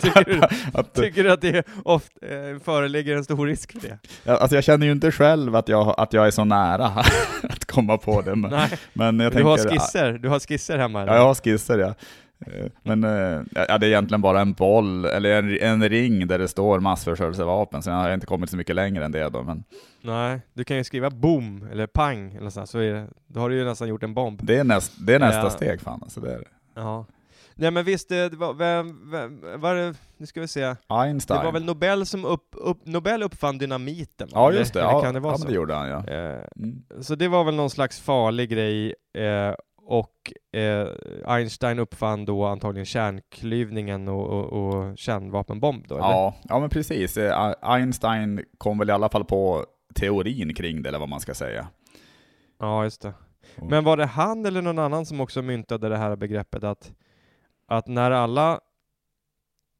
[0.00, 0.40] tycker, du,
[0.78, 3.98] att, tycker du att det ofta eh, föreligger en stor risk för det?
[4.32, 6.86] Alltså jag känner ju inte själv att jag, att jag är så nära
[7.42, 8.34] att komma på det.
[8.34, 11.02] Men, Nej, men jag du tänker, har skisser, du har skisser hemma?
[11.02, 11.12] Eller?
[11.12, 11.94] Ja, jag har skisser ja.
[12.46, 16.38] Eh, men eh, ja, det är egentligen bara en boll, eller en, en ring där
[16.38, 19.42] det står massförstörelsevapen, så jag har inte kommit så mycket längre än det då.
[19.42, 19.64] Men...
[20.00, 23.50] Nej, du kan ju skriva boom, eller pang, eller så, så är det, då har
[23.50, 24.40] du ju nästan gjort en bomb.
[24.42, 25.50] Det är, näst, det är nästa ja.
[25.50, 26.48] steg fan, alltså det är det.
[26.74, 27.06] Ja.
[27.60, 30.74] Nej men visst, det var, vem, vem, var det, nu ska vi se.
[30.88, 31.40] Einstein.
[31.40, 34.28] Det var väl Nobel som upp, upp, Nobel uppfann dynamiten?
[34.32, 36.06] Ja just det, eller, ja, det, ja men det gjorde han ja.
[36.06, 36.82] Eh, mm.
[37.00, 39.54] Så det var väl någon slags farlig grej, eh,
[39.88, 40.88] och eh,
[41.26, 46.06] Einstein uppfann då antagligen kärnklyvningen och, och, och kärnvapenbomb då, eller?
[46.06, 47.16] Ja, ja men precis.
[47.16, 51.34] Eh, Einstein kom väl i alla fall på teorin kring det, eller vad man ska
[51.34, 51.68] säga.
[52.58, 53.14] Ja, just det.
[53.56, 56.92] Men var det han eller någon annan som också myntade det här begreppet att,
[57.66, 58.60] att när alla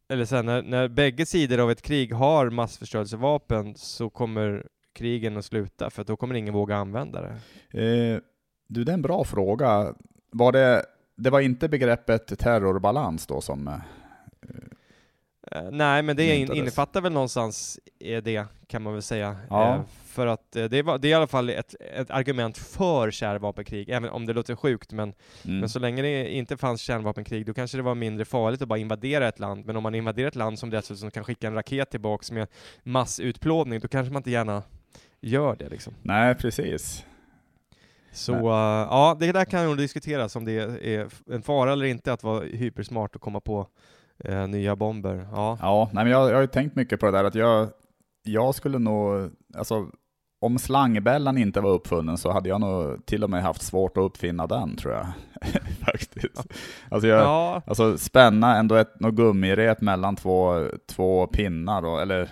[0.09, 5.45] eller sen när, när bägge sidor av ett krig har massförstörelsevapen så kommer krigen att
[5.45, 7.35] sluta, för då kommer ingen våga använda det.
[7.83, 8.21] Eh,
[8.69, 9.95] du, det är en bra fråga.
[10.31, 10.85] Var det,
[11.17, 13.69] det var inte begreppet terrorbalans då som...
[13.69, 13.75] Uh,
[15.71, 19.37] nej, men det in, innefattar väl någonstans det, kan man väl säga.
[19.51, 19.75] Ja.
[19.75, 23.89] Uh, för att det, var, det är i alla fall ett, ett argument för kärnvapenkrig,
[23.89, 25.61] även om det låter sjukt, men, mm.
[25.61, 28.79] men så länge det inte fanns kärnvapenkrig, då kanske det var mindre farligt att bara
[28.79, 31.91] invadera ett land, men om man invaderar ett land som dessutom kan skicka en raket
[31.91, 32.47] tillbaks med
[32.83, 34.63] massutplåning, då kanske man inte gärna
[35.21, 35.95] gör det liksom.
[36.03, 37.05] Nej, precis.
[38.13, 38.43] Så uh,
[38.91, 42.45] ja, det där kan nog diskuteras om det är en fara eller inte att vara
[42.45, 43.67] hypersmart och komma på
[44.29, 45.29] uh, nya bomber.
[45.33, 47.69] Ja, ja nej, men jag, jag har ju tänkt mycket på det där att jag,
[48.23, 49.87] jag skulle nog, alltså
[50.41, 54.05] om slangbällan inte var uppfunnen så hade jag nog till och med haft svårt att
[54.05, 55.07] uppfinna den tror jag.
[55.87, 56.47] Faktiskt.
[56.89, 57.63] Alltså, jag, ja.
[57.67, 62.29] alltså spänna ändå ett något gummirep mellan två, två pinnar, och, eller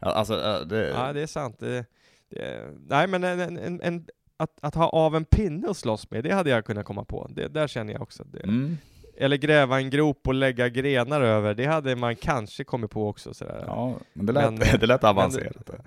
[0.00, 0.88] alltså, det...
[0.88, 1.56] Ja, det är sant.
[1.58, 1.84] Det,
[2.30, 6.24] det, nej, men en, en, en att, att ha av en pinne att slåss med,
[6.24, 7.30] det hade jag kunnat komma på.
[7.30, 8.24] Det, där känner jag också.
[8.24, 8.42] Det.
[8.42, 8.78] Mm.
[9.16, 13.34] Eller gräva en grop och lägga grenar över, det hade man kanske kommit på också.
[13.34, 13.64] Sådär.
[13.66, 15.70] Ja, men det lät, men, det lät avancerat.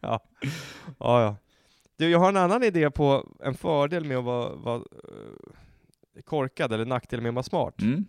[0.00, 0.20] ja.
[0.98, 1.36] ja, ja.
[1.96, 4.84] Du, jag har en annan idé på en fördel med att vara, vara uh,
[6.24, 7.80] korkad, eller nackdel med att vara smart.
[7.80, 8.04] Mm.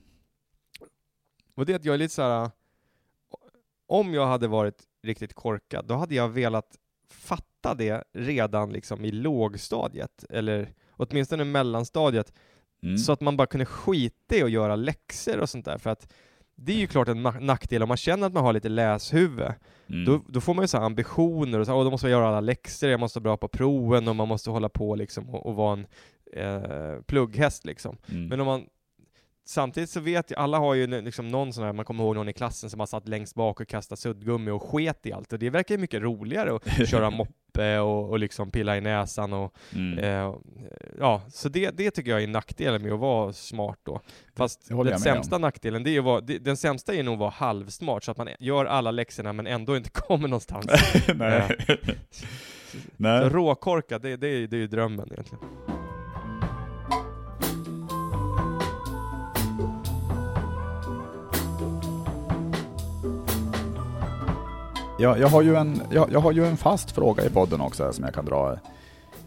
[1.56, 2.52] Och det är att jag är lite såhär,
[3.88, 6.78] om jag hade varit riktigt korkad, då hade jag velat
[7.14, 12.34] fatta det redan liksom i lågstadiet, eller åtminstone mellanstadiet,
[12.84, 12.98] mm.
[12.98, 16.14] så att man bara kunde skita i att göra läxor och sånt där, för att
[16.56, 19.54] det är ju klart en nackdel om man känner att man har lite läshuvud.
[19.90, 20.06] Mm.
[20.06, 22.90] Då, då får man ju så ambitioner och så, då måste man göra alla läxor,
[22.90, 25.74] jag måste vara bra på proven och man måste hålla på liksom och, och vara
[25.74, 25.86] en
[26.34, 27.98] eh, plugghäst liksom.
[28.12, 28.28] Mm.
[28.28, 28.66] Men om man
[29.50, 32.30] samtidigt så vet jag, alla har ju liksom någon sån här, man kommer ihåg någon
[32.30, 35.40] i klassen som har satt längst bak och kastat suddgummi och sket i allt, och
[35.40, 39.54] det verkar ju mycket roligare att köra moppe och, och liksom pilla i näsan och
[39.74, 40.00] Mm.
[40.00, 40.36] eh,
[41.00, 44.02] ja, så det, det tycker jag är nackdelen med att vara smart då.
[44.36, 47.30] Fast den sämsta nackdelen, det är ju vara, det, den sämsta är nog att vara
[47.30, 50.66] halvsmart, så att man gör alla läxorna men ändå inte kommer någonstans.
[51.16, 51.58] Nej.
[52.62, 53.30] Så Nej.
[53.30, 55.44] råkorkad, det, det, det är ju drömmen egentligen.
[65.00, 67.94] Jag, jag, har ju en, jag, jag har ju en fast fråga i podden också
[67.94, 68.58] som jag kan dra.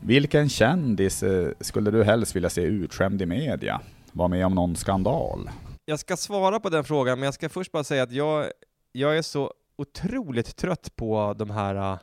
[0.01, 3.81] Vilken kändis eh, skulle du helst vilja se utskämd i media?
[4.13, 5.51] Var med om någon skandal?
[5.85, 8.47] Jag ska svara på den frågan, men jag ska först bara säga att jag,
[8.93, 11.99] jag är så otroligt trött på de här, äh,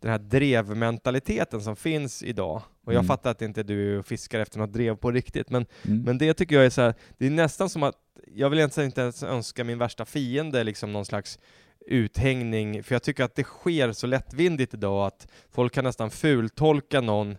[0.00, 2.62] den här drevmentaliteten som finns idag.
[2.86, 3.08] Och jag Mm.
[3.08, 6.02] fattar att inte du fiskar efter något drev på riktigt, men, Mm.
[6.02, 7.94] men det tycker jag är så här, det är nästan som att,
[8.34, 11.38] jag vill inte ens önska min värsta fiende liksom någon slags
[11.86, 17.00] uthängning, för jag tycker att det sker så lättvindigt idag att folk kan nästan fultolka
[17.00, 17.36] någon,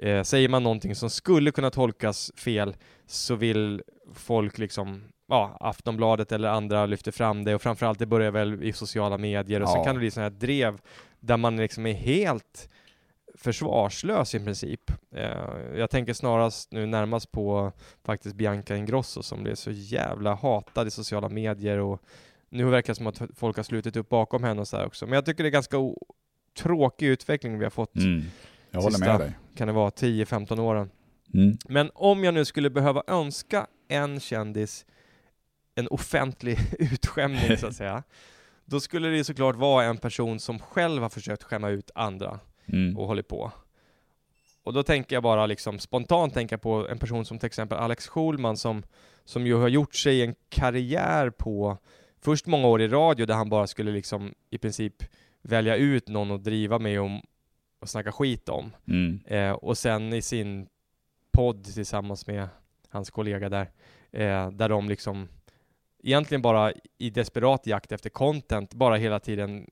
[0.00, 2.76] eh, säger man någonting som skulle kunna tolkas fel,
[3.06, 3.82] så vill
[4.14, 8.72] folk liksom, ja, Aftonbladet eller andra lyfter fram det och framförallt det börjar väl i
[8.72, 9.72] sociala medier och Ja.
[9.74, 10.78] sen kan det bli sådana här drev
[11.20, 12.68] där man liksom är helt
[13.34, 14.80] försvarslös i princip.
[15.14, 17.72] Eh, jag tänker snarast nu närmast på
[18.04, 22.02] faktiskt Bianca Ingrosso som blev så jävla hatad i sociala medier och
[22.50, 25.06] nu verkar det som att folk har slutit upp bakom henne och så här också.
[25.06, 25.76] Men jag tycker det är ganska
[26.58, 28.22] tråkig utveckling vi har fått, Mm.
[28.70, 29.12] Jag håller Sista.
[29.12, 29.32] med dig.
[29.56, 30.90] kan det vara 10-15 åren.
[31.34, 31.56] Mm.
[31.68, 34.86] Men om jag nu skulle behöva önska en kändis
[35.74, 38.02] en offentlig utskämning så att säga,
[38.64, 42.40] då skulle det såklart vara en person som själv har försökt skämma ut andra
[42.72, 42.96] Mm.
[42.98, 43.52] och håller på.
[44.62, 48.08] Och då tänker jag bara liksom spontant tänka på en person som till exempel Alex
[48.08, 48.82] Schulman som,
[49.24, 51.78] som ju har gjort sig en karriär på
[52.22, 55.04] först många år i radio där han bara skulle liksom i princip
[55.42, 57.20] välja ut någon och driva med om
[57.80, 58.72] och snacka skit om.
[58.88, 59.20] Mm.
[59.26, 60.68] Eh, och sen i sin
[61.32, 62.48] podd tillsammans med
[62.88, 63.70] hans kollega där,
[64.10, 65.28] eh, där de liksom
[66.02, 69.66] egentligen bara i desperat jakt efter content bara hela tiden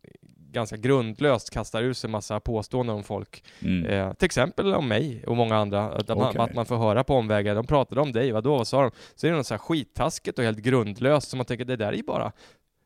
[0.53, 3.45] ganska grundlöst kastar ur sig massa påståenden om folk.
[3.63, 3.87] Mm.
[3.87, 5.85] Eh, till exempel om mig och många andra.
[5.93, 6.41] Att, man, Okej.
[6.41, 7.55] att man får höra på omvägar.
[7.55, 8.91] De pratade om dig, vadå, vad sa de?
[9.15, 11.89] Så är det något så här skittaskigt och helt grundlöst som man tänker, det där
[11.89, 12.33] är ju bara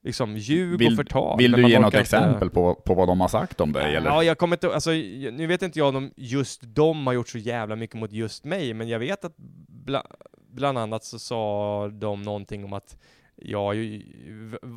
[0.05, 1.39] liksom ljug Vill- och förtal.
[1.39, 3.73] Vill du man ge något orkar inte- exempel på, på vad de har sagt om
[3.73, 3.95] dig?
[3.97, 4.11] Eller?
[4.11, 4.91] Ja, jag kommer inte, alltså,
[5.33, 8.75] nu vet inte jag om just de har gjort så jävla mycket mot just mig,
[8.75, 9.37] men jag vet att
[9.69, 10.03] bla,
[10.51, 12.97] bland annat så sa de någonting om att
[13.45, 13.73] Ja,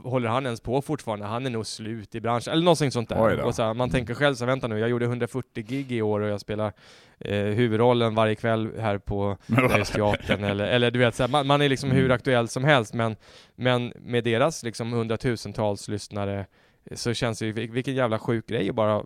[0.04, 1.26] håller han ens på fortfarande?
[1.26, 3.40] Han är nog slut i branschen, eller någonting sånt där.
[3.42, 6.20] Och så här, man tänker själv så vänta nu, jag gjorde 140 gig i år
[6.20, 6.74] och jag spelar
[7.20, 11.62] eh, huvudrollen varje kväll här på Nöjesteatern, eller, eller du vet, så här, man, man
[11.62, 12.16] är liksom hur Mm.
[12.16, 13.16] aktuell som helst, men,
[13.56, 16.46] men med deras liksom hundratusentals lyssnare
[16.92, 19.04] så känns det ju, vil- vilken jävla sjuk grej att bara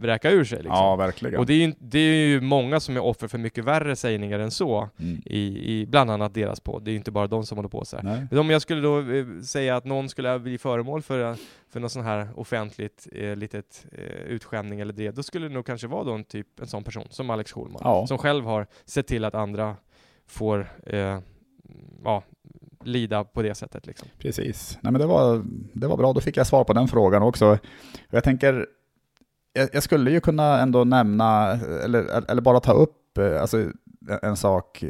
[0.00, 0.74] vräka ur sig liksom.
[0.74, 1.38] Ja, verkligen.
[1.40, 4.38] Och det är, ju, det är ju många som är offer för mycket värre sägningar
[4.38, 5.22] än så, Mm.
[5.26, 6.84] i, i bland annat deras podd.
[6.84, 8.02] Det är ju inte bara de som håller på så här.
[8.04, 8.26] Nej.
[8.30, 11.36] Men om jag skulle då eh, säga att någon skulle bli föremål för,
[11.70, 15.66] för någon sån här offentligt eh, litet eh, utskämning eller drev, då skulle det nog
[15.66, 18.06] kanske vara då en typ, en sån person som Alex Schulman, Ja.
[18.06, 19.76] som själv har sett till att andra
[20.26, 21.18] får eh,
[22.04, 22.22] ja,
[22.88, 24.08] lida på det sättet liksom.
[24.18, 24.78] Precis.
[24.80, 27.58] Nej, men det, var, det var bra, då fick jag svar på den frågan också.
[28.10, 28.66] Jag tänker,
[29.52, 31.52] jag, jag skulle ju kunna ändå nämna,
[31.84, 33.72] eller, eller bara ta upp eh, alltså, en-
[34.22, 34.84] en sak,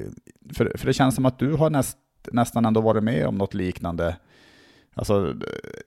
[0.54, 1.98] för, för det känns som att du har näst,
[2.32, 4.16] nästan ändå varit med om något liknande.
[4.94, 5.34] Alltså,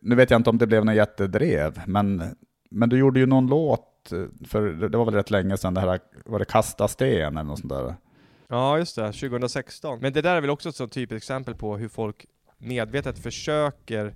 [0.02, 2.24] nu vet jag inte om det blev något jättedrev, men,
[2.72, 5.82] men du gjorde ju någon låt, eh, för det var väl rätt länge sedan, det
[5.82, 7.96] här, var det Kasta sten eller något sånt där?
[8.52, 9.12] Ja, just det.
[9.12, 10.00] 2016.
[10.02, 12.26] Men det där är väl också ett sånt typiskt exempel på hur folk
[12.58, 14.16] medvetet försöker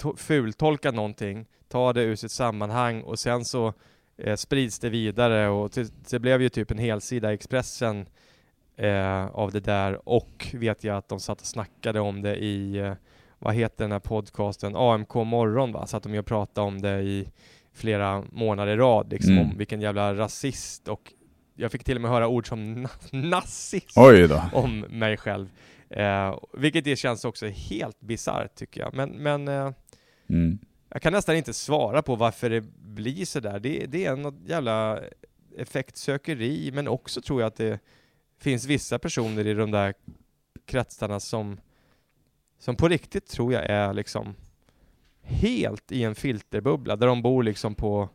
[0.00, 3.72] to- fultolka någonting, ta det ur sitt sammanhang och sen så
[4.16, 5.70] eh, sprids det vidare och
[6.10, 8.06] det blev ju typ en helsida i Expressen
[8.76, 12.76] eh, av det där och vet jag att de satt och snackade om det i,
[12.78, 12.92] eh,
[13.38, 15.86] vad heter den här podcasten, AMK morgon va?
[15.86, 17.28] Satt de ju och pratade om det i
[17.72, 19.50] flera månader i rad liksom Mm.
[19.50, 21.12] om vilken jävla rasist och
[21.56, 22.90] jag fick till och med höra ord som na-
[23.30, 23.96] nazist
[24.52, 25.48] om mig själv.
[25.90, 28.94] Eh, vilket det känns också helt bisarrt tycker jag.
[28.94, 29.70] Men, men eh,
[30.28, 30.58] Mm.
[30.88, 33.58] jag kan nästan inte svara på varför det blir sådär.
[33.60, 35.00] Det, det är något jävla
[35.58, 37.78] effektsökeri, men också tror jag att det
[38.38, 39.94] finns vissa personer i de där
[40.64, 41.60] kretsarna som,
[42.58, 44.34] som på riktigt tror jag är liksom
[45.22, 48.08] helt i en filterbubbla, där de bor liksom på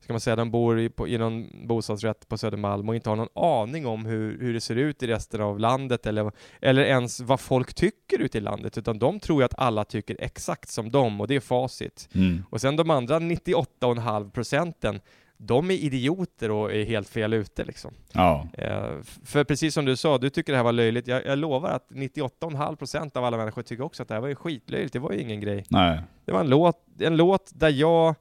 [0.00, 3.16] ska man säga, de bor i, på, i någon bostadsrätt på Södermalm och inte har
[3.16, 7.20] någon aning om hur, hur det ser ut i resten av landet eller, eller ens
[7.20, 10.90] vad folk tycker ute i landet, utan de tror ju att alla tycker exakt som
[10.90, 12.08] dem och det är facit.
[12.14, 12.44] Mm.
[12.50, 15.00] Och sen de andra 98,5 procenten,
[15.36, 17.94] de är idioter och är helt fel ute liksom.
[18.12, 18.48] Ja.
[18.52, 21.06] Eh, för precis som du sa, du tycker det här var löjligt.
[21.06, 24.28] Jag, jag lovar att 98,5 procent av alla människor tycker också att det här var
[24.28, 24.92] ju skitlöjligt.
[24.92, 25.64] Det var ju ingen grej.
[25.68, 26.00] Nej.
[26.24, 28.14] Det var en låt, en låt där jag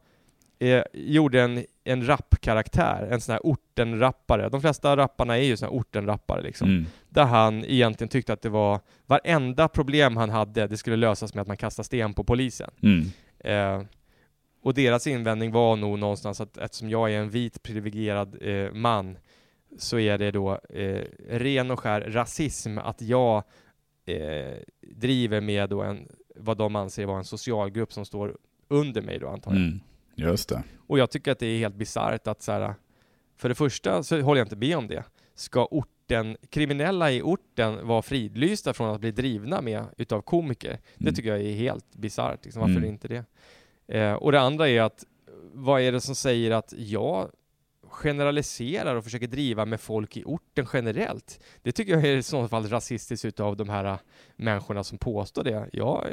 [0.60, 4.50] eh, gjorde en, en rappkaraktär, en sån här ortenrappare.
[4.50, 6.70] De flesta rapparna är ju såna här ortenrappare liksom.
[6.70, 6.86] Mm.
[7.10, 11.42] Där han egentligen tyckte att det var, varenda problem han hade, det skulle lösas med
[11.42, 12.70] att man kastar sten på polisen.
[12.82, 13.06] Mm.
[13.40, 13.88] Eh,
[14.62, 19.18] och deras invändning var nog någonstans att eftersom jag är en vit privilegierad eh, man
[19.78, 23.44] så är det då eh, ren och skär rasism att jag
[24.06, 28.38] eh, driver med då en, vad de anser vara en socialgrupp som står
[28.68, 29.62] under mig då antar jag.
[29.62, 29.80] Mm.
[30.16, 30.64] Just det.
[30.88, 32.76] Och jag tycker att det är helt bisarrt att så här,
[33.38, 35.04] för det första så håller jag inte med om det.
[35.36, 40.80] Ska orten, kriminella i orten vara fridlysta från att bli drivna med utav komiker?
[40.96, 41.14] Det Mm.
[41.16, 42.46] tycker jag är helt bisarrt.
[42.46, 42.60] Liksom.
[42.60, 42.90] Varför Mm.
[42.90, 43.26] inte det?
[44.00, 45.04] Eh, och det andra är att
[45.54, 47.30] vad är det som säger att jag
[47.96, 51.40] generaliserar och försöker driva med folk i orten generellt?
[51.64, 53.98] Det tycker jag är i så fall rasistiskt utav de här äh,
[54.36, 55.70] människorna som påstår det.
[55.74, 56.06] Jag,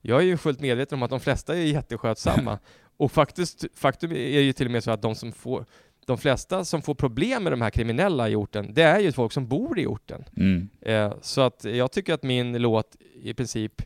[0.00, 2.58] jag är ju fullt medveten om att de flesta är jätteskötsamma.
[2.96, 5.64] och faktiskt, faktum är ju till och med så att de som får
[6.06, 9.32] de flesta som får problem med de här kriminella i orten, det är ju folk
[9.32, 10.24] som bor i orten.
[10.36, 10.68] Mm.
[10.80, 13.82] Eh, så att jag tycker att min låt i princip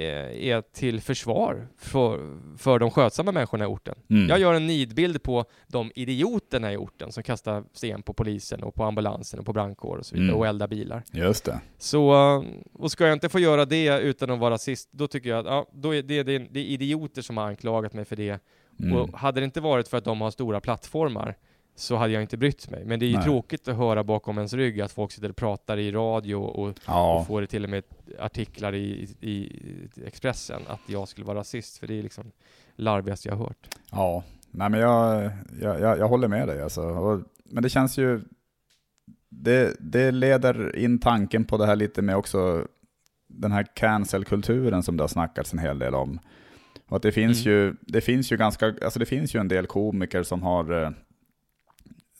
[0.00, 3.94] är till försvar för, för de skötsamma människorna i orten.
[4.10, 4.28] Mm.
[4.28, 8.74] Jag gör en nidbild på de idioterna i orten som kastar sten på polisen och
[8.74, 10.38] på ambulansen och på brandkår och så vidare Mm.
[10.40, 11.02] och eldar bilar.
[11.12, 11.60] Just det.
[11.78, 12.42] Så, eh,
[12.72, 15.46] och ska jag inte få göra det utan att vara rasist, då tycker jag att
[15.46, 18.40] ja, då är det, det, det är idioter som har anklagat mig för det.
[18.80, 18.96] Mm.
[18.96, 21.36] Och hade det inte varit för att de har stora plattformar
[21.76, 22.84] så hade jag inte brytt mig.
[22.84, 23.24] Men det är ju Nej.
[23.24, 26.74] tråkigt att höra bakom ens rygg att folk sitter och pratar i radio och, och
[26.86, 27.24] Ja.
[27.28, 27.82] får det till och med
[28.18, 29.60] artiklar i, i,
[30.06, 32.30] Expressen att jag skulle vara rasist, för det är liksom
[32.76, 33.68] larvigaste jag har hört.
[33.90, 34.24] Ja.
[34.50, 35.30] Nej men jag,
[35.62, 36.82] jag, jag, jag håller med dig alltså.
[36.82, 38.20] Och, men det känns ju...
[39.28, 42.66] Det, det leder in tanken på det här lite med också
[43.28, 46.18] den här cancel-kulturen som det har snackats en hel del om.
[46.88, 47.58] Och att det finns, Mm.
[47.58, 50.90] ju, det finns ju ganska, alltså det finns ju en del komiker som har eh,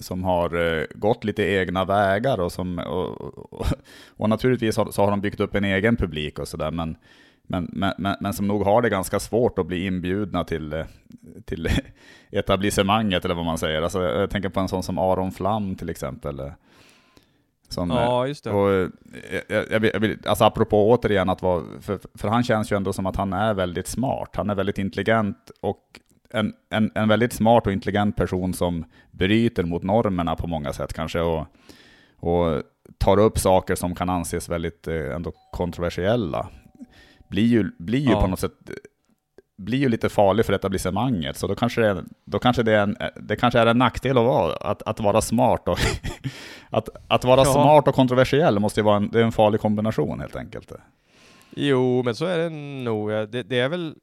[0.05, 3.21] som har eh, gått lite egna vägar och som och,
[3.53, 3.67] och,
[4.17, 6.97] och naturligtvis har, så har de byggt upp en egen publik och sådär men,
[7.43, 10.85] men, men, men, som nog har det ganska svårt att bli inbjudna till, eh,
[11.45, 11.69] till
[12.31, 13.83] etablissemanget eller vad man säger.
[13.83, 16.41] Alltså, jag tänker på en sån som Aron Flam till exempel.
[16.41, 16.53] eh,
[17.69, 18.51] Som, Ja, just det.
[18.51, 18.91] och,
[19.49, 23.07] jag, jag, jag alltså apropå återigen att vara, för, för han känns ju ändå som
[23.07, 24.31] att han är väldigt smart.
[24.37, 26.01] Han är väldigt intelligent och
[26.35, 30.93] en, en, en väldigt smart och intelligent person som bryter mot normerna på många sätt
[30.93, 31.47] kanske och,
[32.17, 32.63] och
[32.99, 36.49] tar upp saker som kan anses väldigt eh, ändå kontroversiella.
[37.29, 38.21] Blir ju, blir ju Ja.
[38.21, 38.53] på något sätt
[39.57, 42.83] blir ju lite farlig för etablissemanget, så då kanske det är, då kanske det är,
[42.83, 45.69] en, det kanske är en nackdel att vara, att, att vara smart.
[45.69, 45.79] Och
[46.71, 47.45] att, att vara Ja.
[47.53, 50.73] smart och kontroversiell måste ju vara en, det är en farlig kombination helt enkelt.
[51.57, 52.49] Jo, men så är det
[52.85, 53.11] nog.
[53.11, 53.95] Det, det är väl...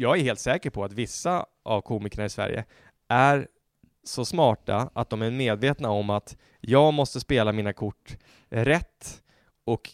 [0.00, 2.64] Jag är helt säker på att vissa av komikerna i Sverige
[3.08, 3.48] är
[4.04, 8.16] så smarta att de är medvetna om att jag måste spela mina kort
[8.48, 9.22] rätt
[9.64, 9.90] och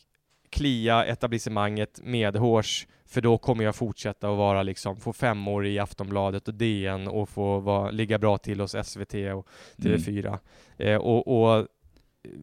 [0.50, 6.48] klia etablissemanget medhårs för då kommer jag fortsätta att vara liksom, få femmor i Aftonbladet
[6.48, 10.38] och DN och få vara, ligga bra till hos SVT och TV4.
[10.76, 11.66] Eh, och, och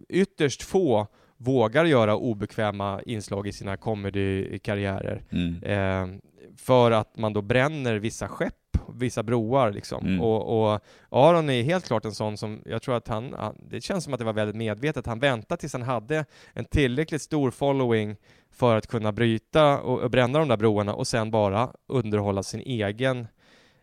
[0.09, 1.07] ytterst få
[1.38, 5.24] vågar göra obekväma inslag i sina comedykarriärer.
[5.32, 5.64] Mm.
[5.64, 6.20] Eh,
[6.62, 8.53] för att man då bränner vissa skepp,
[8.93, 10.05] vissa broar liksom.
[10.05, 10.22] Mm.
[10.22, 13.36] Och, och Aron är helt klart en sån som, jag tror att han,
[13.70, 15.05] det känns som att det var väldigt medvetet.
[15.05, 18.16] Han väntade tills han hade en tillräckligt stor following
[18.51, 22.62] för att kunna bryta och, och bränna de där broarna och sen bara underhålla sin
[22.62, 23.28] egen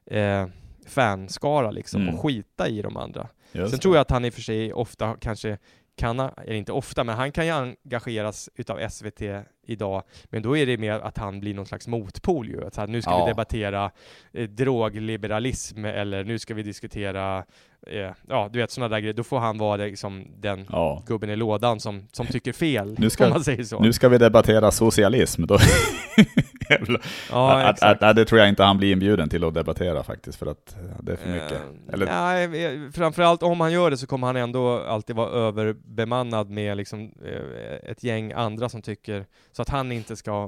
[0.06, 0.46] eh,
[0.86, 2.14] fanskara liksom Mm.
[2.14, 3.28] och skita i de andra.
[3.52, 5.58] Just Sen tror jag att han i och för sig ofta kanske
[5.98, 9.22] kan, eller inte ofta, men han kan ju engageras utav SVT
[9.66, 12.66] idag, men då är det mer att han blir någon slags motpol ju.
[12.66, 13.24] Att så här, nu ska Ja.
[13.24, 13.90] vi debattera
[14.32, 17.44] eh, drogliberalism eller nu ska vi diskutera,
[17.86, 19.14] eh, ja du vet sådana där grejer.
[19.14, 21.02] Då får han vara liksom den Ja.
[21.06, 23.80] gubben i lådan som, som tycker fel, Nu ska- om man säger så.
[23.80, 25.46] Nu ska vi debattera socialism.
[25.46, 25.58] Då.
[26.70, 27.02] Jävlar.
[27.30, 30.38] ja, att, att, att, det tror jag inte han blir inbjuden till att debattera faktiskt,
[30.38, 31.52] för att ja, det är för mycket.
[31.52, 35.30] Eh, Eller- Nej, eh, framförallt om han gör det så kommer han ändå alltid vara
[35.30, 40.42] överbemannad med liksom, eh, ett gäng andra som tycker, så att han inte ska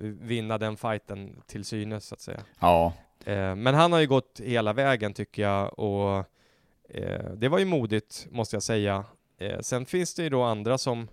[0.00, 2.40] eh, vinna den fighten till synes så att säga.
[2.60, 2.92] Ja,
[3.24, 6.24] Eh, men han har ju gått hela vägen tycker jag och
[6.88, 9.04] eh, det var ju modigt måste jag säga.
[9.38, 11.08] Eh, sen finns det ju då andra som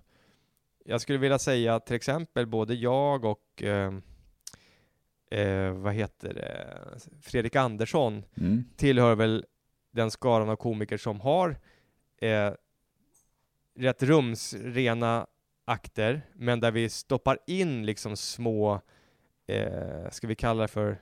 [0.86, 3.92] jag skulle vilja säga till exempel både jag och eh,
[5.34, 8.64] eh, vad heter det, Fredrik Andersson mm.
[8.76, 9.46] tillhör väl
[9.92, 11.58] den skaran av komiker som har
[12.22, 12.54] eh,
[13.76, 15.28] rätt rumsrena
[15.66, 18.82] akter, men där vi stoppar in liksom små,
[19.48, 21.02] eh, ska vi kalla det för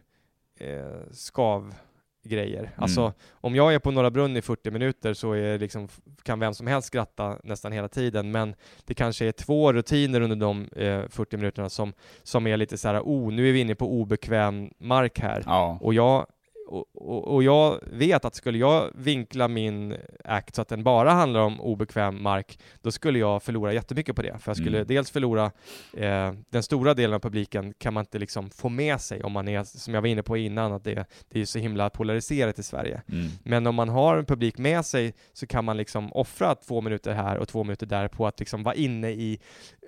[0.59, 1.75] eh, skav
[2.23, 2.59] grejer.
[2.59, 2.71] Mm.
[2.75, 5.87] Alltså, om jag är på Norra Brunn i 40 minuter så är liksom,
[6.23, 8.55] kan vem som helst skratta nästan hela tiden, men
[8.85, 11.93] det kanske är två rutiner under de eh, 40 minuterna som,
[12.23, 15.43] som är lite så här, oh, nu är vi inne på obekväm mark här.
[15.45, 15.77] Ja.
[15.81, 16.25] Och jag
[16.71, 21.39] och, och, jag vet att skulle jag vinkla min act så att den bara handlar
[21.39, 24.37] om obekväm mark, då skulle jag förlora jättemycket på det.
[24.39, 24.87] För jag skulle mm.
[24.87, 25.51] dels förlora
[25.93, 29.47] eh, den stora delen av publiken kan man inte liksom få med sig om man
[29.47, 32.63] är, som jag var inne på innan, att det, det är så himla polariserat i
[32.63, 33.01] Sverige.
[33.09, 33.27] Mm.
[33.43, 37.13] Men om man har en publik med sig så kan man liksom offra två minuter
[37.13, 39.39] här och två minuter där på att liksom vara inne i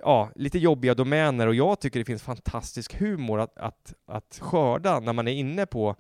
[0.01, 4.99] ja, lite jobbiga domäner och jag tycker det finns fantastisk humor att, att, att skörda
[4.99, 5.95] när man är inne på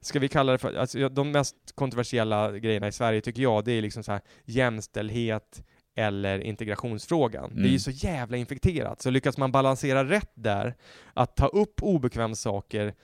[0.00, 3.72] ska vi kalla det för, alltså de mest kontroversiella grejerna i Sverige tycker jag, det
[3.72, 5.64] är liksom så här jämställdhet
[5.96, 7.44] eller integrationsfrågan.
[7.44, 7.56] Mm.
[7.56, 7.78] Det är ju mm.
[7.78, 10.74] så jävla infekterat, så lyckas man balansera rätt där,
[11.14, 12.94] att ta upp obekväma saker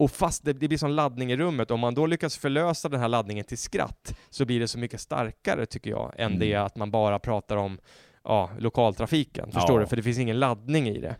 [0.00, 3.00] och fast det, det blir sån laddning i rummet, om man då lyckas förlösa den
[3.00, 6.38] här laddningen till skratt, så blir det så mycket starkare tycker jag, än mm.
[6.38, 7.78] det att man bara pratar om
[8.24, 9.52] ja, lokaltrafiken.
[9.52, 9.80] Förstår ja.
[9.80, 9.86] du?
[9.86, 11.16] För det finns ingen laddning i det.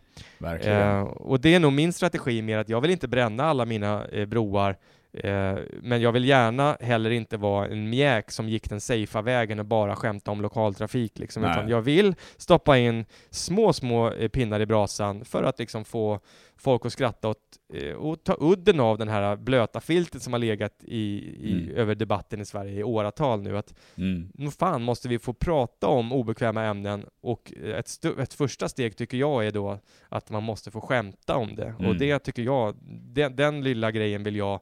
[0.69, 4.05] Eh, och det är nog min strategi mer att jag vill inte bränna alla mina
[4.05, 4.77] eh, broar
[5.13, 9.59] Eh, men jag vill gärna heller inte vara en mjäk som gick den safea vägen
[9.59, 14.59] och bara skämta om lokaltrafik liksom, utan jag vill stoppa in små, små eh, pinnar
[14.59, 16.19] i brasan för att liksom få
[16.57, 17.37] folk att skratta åt,
[17.73, 21.03] eh, och ta udden av den här blöta filtet som har legat i,
[21.39, 21.75] i mm.
[21.75, 23.57] över debatten i Sverige i åratal nu.
[23.57, 24.29] Att mm.
[24.33, 29.17] nog fan måste vi få prata om obekväma ämnen och ett, ett första steg tycker
[29.17, 31.75] jag är då att man måste få skämta om det.
[31.79, 31.85] Mm.
[31.85, 32.75] Och det tycker jag,
[33.13, 34.59] den, den lilla grejen vill jag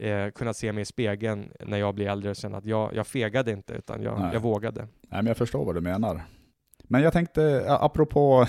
[0.00, 3.06] eh, kunna se mig i spegeln när jag blir äldre och känna att jag, jag
[3.06, 4.80] fegade inte, utan jag, jag vågade.
[4.80, 6.22] Nej, men jag förstår vad du menar.
[6.82, 8.46] Men jag tänkte, apropå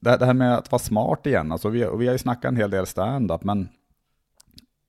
[0.00, 2.70] det här med att vara smart igen, alltså vi, vi har ju snackat en hel
[2.70, 3.68] del stand-up, men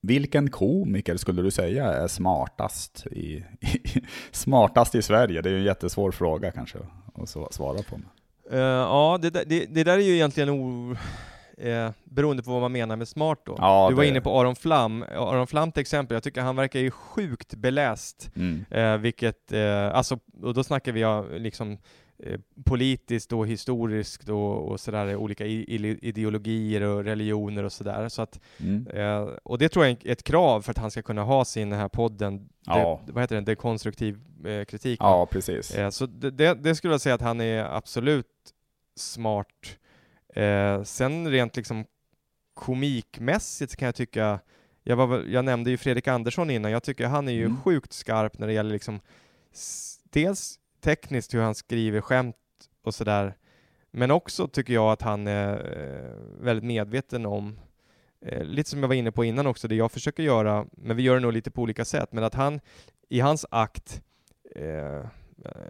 [0.01, 5.41] vilken komiker skulle du säga är smartast i, i, smartast i Sverige?
[5.41, 6.79] Det är ju en jättesvår fråga kanske
[7.15, 7.99] att svara på.
[8.51, 10.95] Uh, ja, det, det, det, där är ju egentligen o,
[11.57, 13.55] eh, beroende på vad man menar med smart då.
[13.57, 14.09] Ja, du var det...
[14.09, 18.31] inne på Aron Flam, Aron Flam till exempel, jag tycker han verkar ju sjukt beläst,
[18.35, 18.65] mm.
[18.71, 21.77] eh, vilket, eh, alltså, och då snackar vi ja, liksom
[22.23, 28.09] eh, politiskt och historiskt och, och sådär, olika ideologier och religioner och sådär.
[28.09, 28.87] Så att, mm.
[28.87, 31.71] eh, och det tror jag är ett krav för att han ska kunna ha sin
[31.71, 33.01] här podden, ja.
[33.05, 34.99] det, vad heter den, dekonstruktiv eh, kritik.
[34.99, 35.75] Ja, precis.
[35.75, 38.25] Eh, så det, det, det, skulle jag säga att han är absolut
[38.95, 39.77] smart
[40.37, 41.85] Eh, sen rent liksom
[42.53, 44.39] komikmässigt kan jag tycka,
[44.83, 47.61] jag, var, jag nämnde ju Fredrik Andersson innan, jag tycker han är ju mm.
[47.61, 48.99] sjukt skarp när det gäller liksom
[50.03, 52.35] dels tekniskt hur han skriver skämt
[52.83, 53.37] och sådär,
[53.91, 57.59] men också tycker jag att han är eh, väldigt medveten om,
[58.21, 61.03] eh, lite som jag var inne på innan också, det jag försöker göra, men vi
[61.03, 62.59] gör det nog lite på olika sätt, men att han
[63.09, 64.01] i hans akt
[64.55, 65.05] eh,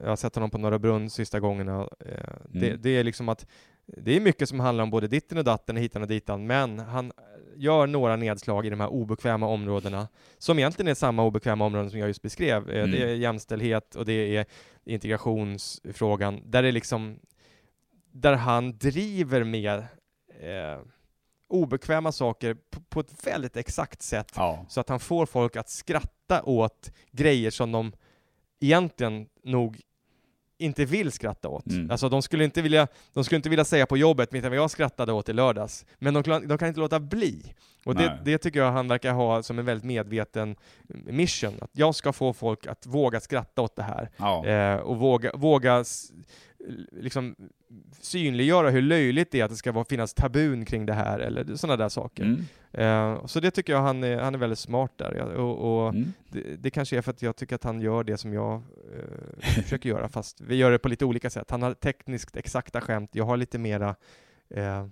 [0.01, 1.89] jag har sett honom på Norra Brunn sista gångerna.
[1.99, 2.41] Eh, mm.
[2.45, 3.47] Det, det, är liksom att
[3.87, 7.11] det är mycket som handlar om både ditten och datten, hitan och ditan, men han
[7.55, 10.07] gör några nedslag i de här obekväma områdena,
[10.37, 12.69] som egentligen är samma obekväma områden som jag just beskrev.
[12.69, 12.91] Eh, mm.
[12.91, 14.45] Det är jämställdhet och det är
[14.85, 17.19] integrationsfrågan, där det liksom,
[18.11, 19.77] där han driver med
[20.41, 20.79] eh,
[21.49, 24.65] obekväma saker på, på, ett väldigt exakt sätt, ja.
[24.69, 27.91] så att han får folk att skratta åt grejer som de
[28.59, 29.81] egentligen nog
[30.57, 31.67] inte vill skratta åt.
[31.67, 31.91] Mm.
[31.91, 35.13] Alltså de skulle inte vilja, de skulle inte vilja säga på jobbet, vad jag skrattade
[35.13, 35.85] åt i lördags.
[35.99, 37.53] Men de, de kan inte låta bli.
[37.85, 40.55] Och det, det, tycker jag han verkar ha som en väldigt medveten
[41.05, 41.53] mission.
[41.61, 44.09] Att jag ska få folk att våga skratta åt det här.
[44.17, 44.45] Ja.
[44.45, 45.83] Eh, och våga, våga
[46.91, 47.35] liksom
[48.01, 51.55] synliggöra hur löjligt det är att det ska vara, finnas tabun kring det här, eller
[51.55, 52.23] sådana där saker.
[52.23, 53.15] Mm.
[53.15, 56.13] Uh, så det tycker jag han är, han är väldigt smart där, och, och mm.
[56.29, 59.61] det, det, kanske är för att jag tycker att han gör det som jag uh,
[59.63, 61.51] försöker göra, fast vi gör det på lite olika sätt.
[61.51, 63.95] Han har tekniskt exakta skämt, jag har lite mera
[64.57, 64.87] uh,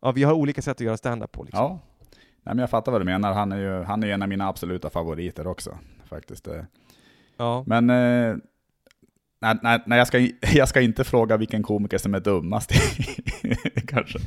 [0.00, 1.44] Ja, vi har olika sätt att göra stand-up på.
[1.44, 1.62] Liksom.
[1.62, 1.78] Ja,
[2.42, 3.32] Nej, men jag fattar vad du menar.
[3.32, 6.48] Han är ju han är en av mina absoluta favoriter också, faktiskt.
[7.36, 7.64] Ja.
[7.66, 7.90] Men
[9.44, 10.18] Nej, nej, nej jag, ska,
[10.54, 12.72] jag ska inte fråga vilken komiker som är dummast,
[13.86, 14.18] kanske.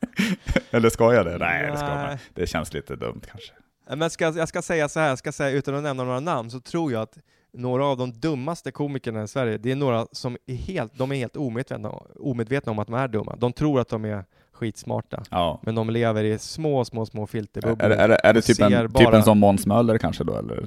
[0.70, 1.38] Eller ska jag det?
[1.38, 2.18] Nej, det ska man.
[2.34, 3.52] Det känns lite dumt kanske.
[3.96, 6.60] Men ska, jag ska säga så här, ska säga, utan att nämna några namn, så
[6.60, 7.18] tror jag att
[7.52, 11.16] några av de dummaste komikerna i Sverige, det är några som är helt, de är
[11.16, 11.90] helt omedvetna,
[12.20, 13.36] omedvetna om att de är dumma.
[13.36, 15.22] De tror att de är skitsmarta.
[15.30, 15.60] Ja.
[15.62, 17.90] Men de lever i små, små, små filterbubblor.
[17.90, 18.88] Är, är, är, är det typ en, bara...
[18.88, 20.66] typ en som Måns Möller kanske då, eller?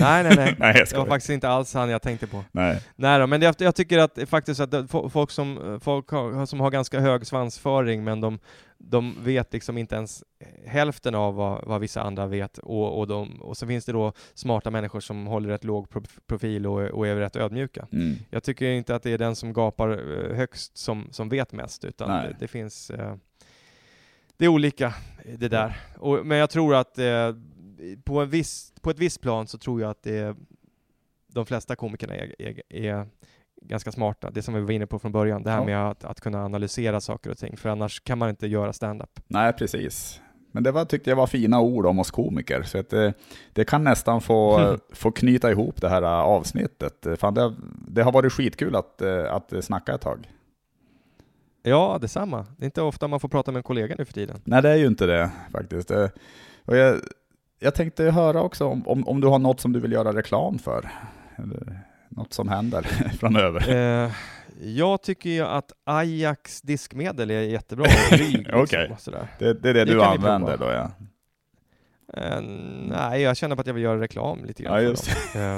[0.00, 0.56] Nej, nej, nej.
[0.58, 2.44] nej det var faktiskt inte alls han jag tänkte på.
[2.52, 2.82] Nej.
[2.96, 6.70] Nej då, men jag, jag tycker att faktiskt att folk som, folk har, som har
[6.70, 8.38] ganska hög svansföring, men de,
[8.78, 10.24] de vet liksom inte ens
[10.66, 14.12] hälften av vad, vad vissa andra vet, och, och, de, och så finns det då
[14.34, 15.86] smarta människor som håller rätt låg
[16.26, 17.86] profil och, och är rätt ödmjuka.
[17.92, 18.16] Mm.
[18.30, 21.84] Jag tycker inte att det är den som gapar eh, högst som, som vet mest,
[21.84, 23.14] utan det, det, finns eh,
[24.36, 24.94] det är olika
[25.38, 25.76] det där.
[25.98, 27.32] Och, men jag tror att eh,
[28.04, 30.36] på, en viss, på ett visst plan så tror jag att det,
[31.26, 33.06] de flesta komikerna är, är, är
[33.62, 35.64] ganska smarta, det som vi var inne på från början, det här ja.
[35.64, 39.20] med att, att kunna analysera saker och ting, för annars kan man inte göra stand-up.
[39.26, 40.20] Nej, precis.
[40.52, 43.14] Men det var, tyckte jag var fina ord om oss komiker, så att det,
[43.52, 47.06] det kan nästan få, få knyta ihop det här avsnittet.
[47.16, 47.54] Fan, det,
[47.88, 50.30] det har varit skitkul att, att snacka ett tag.
[51.62, 52.46] Ja, detsamma.
[52.56, 54.40] Det är inte ofta man får prata med en kollega nu för tiden.
[54.44, 55.90] Nej, det är ju inte det faktiskt.
[56.64, 57.00] Och jag,
[57.62, 60.58] jag tänkte höra också om, om, om, du har något som du vill göra reklam
[60.58, 60.90] för?
[61.36, 62.82] Eller något som händer
[63.20, 63.70] framöver?
[64.04, 64.10] Eh,
[64.62, 67.86] jag tycker ju att Ajax diskmedel är jättebra.
[68.10, 69.22] Liksom, Okej, okay.
[69.38, 70.90] det, det, är det, det du använder då ja?
[72.14, 72.40] Eh,
[72.86, 74.74] nej, jag känner på att jag vill göra reklam lite grann.
[74.74, 75.56] Ja, just eh,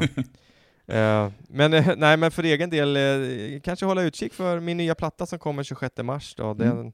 [0.97, 4.95] eh, men, eh, nej, men för egen del, eh, kanske hålla utkik för min nya
[4.95, 6.35] platta som kommer 26 mars.
[6.35, 6.55] Då.
[6.55, 6.93] Den, mm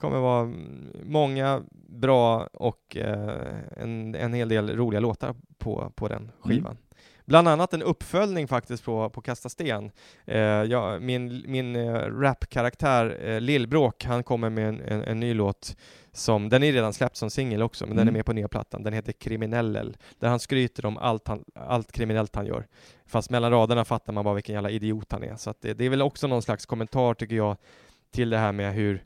[0.00, 0.52] kommer vara
[1.02, 3.46] många bra och eh,
[3.76, 6.32] en, en hel del roliga låtar på, på den mm.
[6.40, 6.72] skivan.
[6.72, 6.84] Mm.
[7.24, 9.90] Bland annat en uppföljning faktiskt på, på Kasta Sten.
[10.24, 15.34] Eh, ja, min min eh, rapkaraktär eh, Lillbråk, han kommer med en, en, en, ny
[15.34, 15.76] låt
[16.12, 17.96] som, den är redan släppt som singel också, men mm.
[17.96, 18.18] den är mm.
[18.18, 18.82] med på nya plattan.
[18.82, 22.66] Den heter Kriminellel, där han skryter om allt, han, allt kriminellt han gör.
[23.06, 25.36] Fast mellan raderna fattar man bara vilken jävla idiot han är.
[25.36, 27.56] Så det, det är väl också någon slags kommentar, tycker jag,
[28.10, 29.02] till det här med hur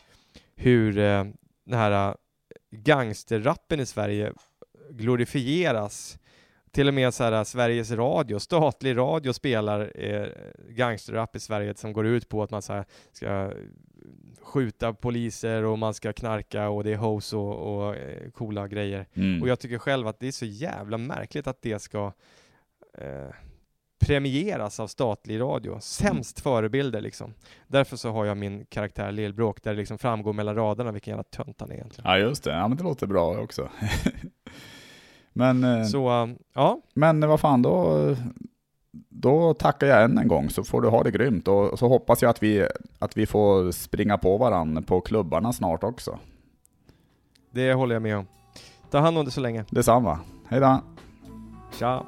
[0.57, 1.25] hur eh,
[1.65, 2.15] den här eh,
[2.71, 4.33] gangsterrappen i Sverige
[4.91, 6.19] glorifieras.
[6.71, 10.27] Till och med så här, Sveriges Radio, statlig radio spelar eh,
[10.69, 13.53] gangsterrap i Sverige som går ut på att man så här, ska
[14.43, 19.07] skjuta poliser och man ska knarka och det är hoes och, och eh, coola grejer.
[19.15, 19.43] Mm.
[19.43, 22.13] Och jag tycker själv att det är så jävla märkligt att det ska
[22.99, 23.35] eh,
[24.07, 25.79] premieras av statlig radio.
[25.81, 27.35] Sämst förebilder liksom.
[27.67, 31.25] Därför så har jag min karaktär Lillbråk, där det liksom framgår mellan raderna vilken jävla
[31.25, 32.11] tönt han är egentligen.
[32.11, 33.69] Ja just det, ja men det låter bra också.
[35.33, 36.81] men, eh, så, uh, ja.
[36.95, 37.99] Men vad fan då,
[39.09, 42.23] då tackar jag än en gång så får du ha det grymt och så hoppas
[42.23, 46.19] jag att vi, att vi får springa på varandra på klubbarna snart också.
[47.51, 48.27] Det håller jag med om.
[48.91, 49.65] Ta hand om det så länge.
[49.71, 50.19] Detsamma.
[50.49, 50.81] Hej då.
[51.79, 52.07] Tja.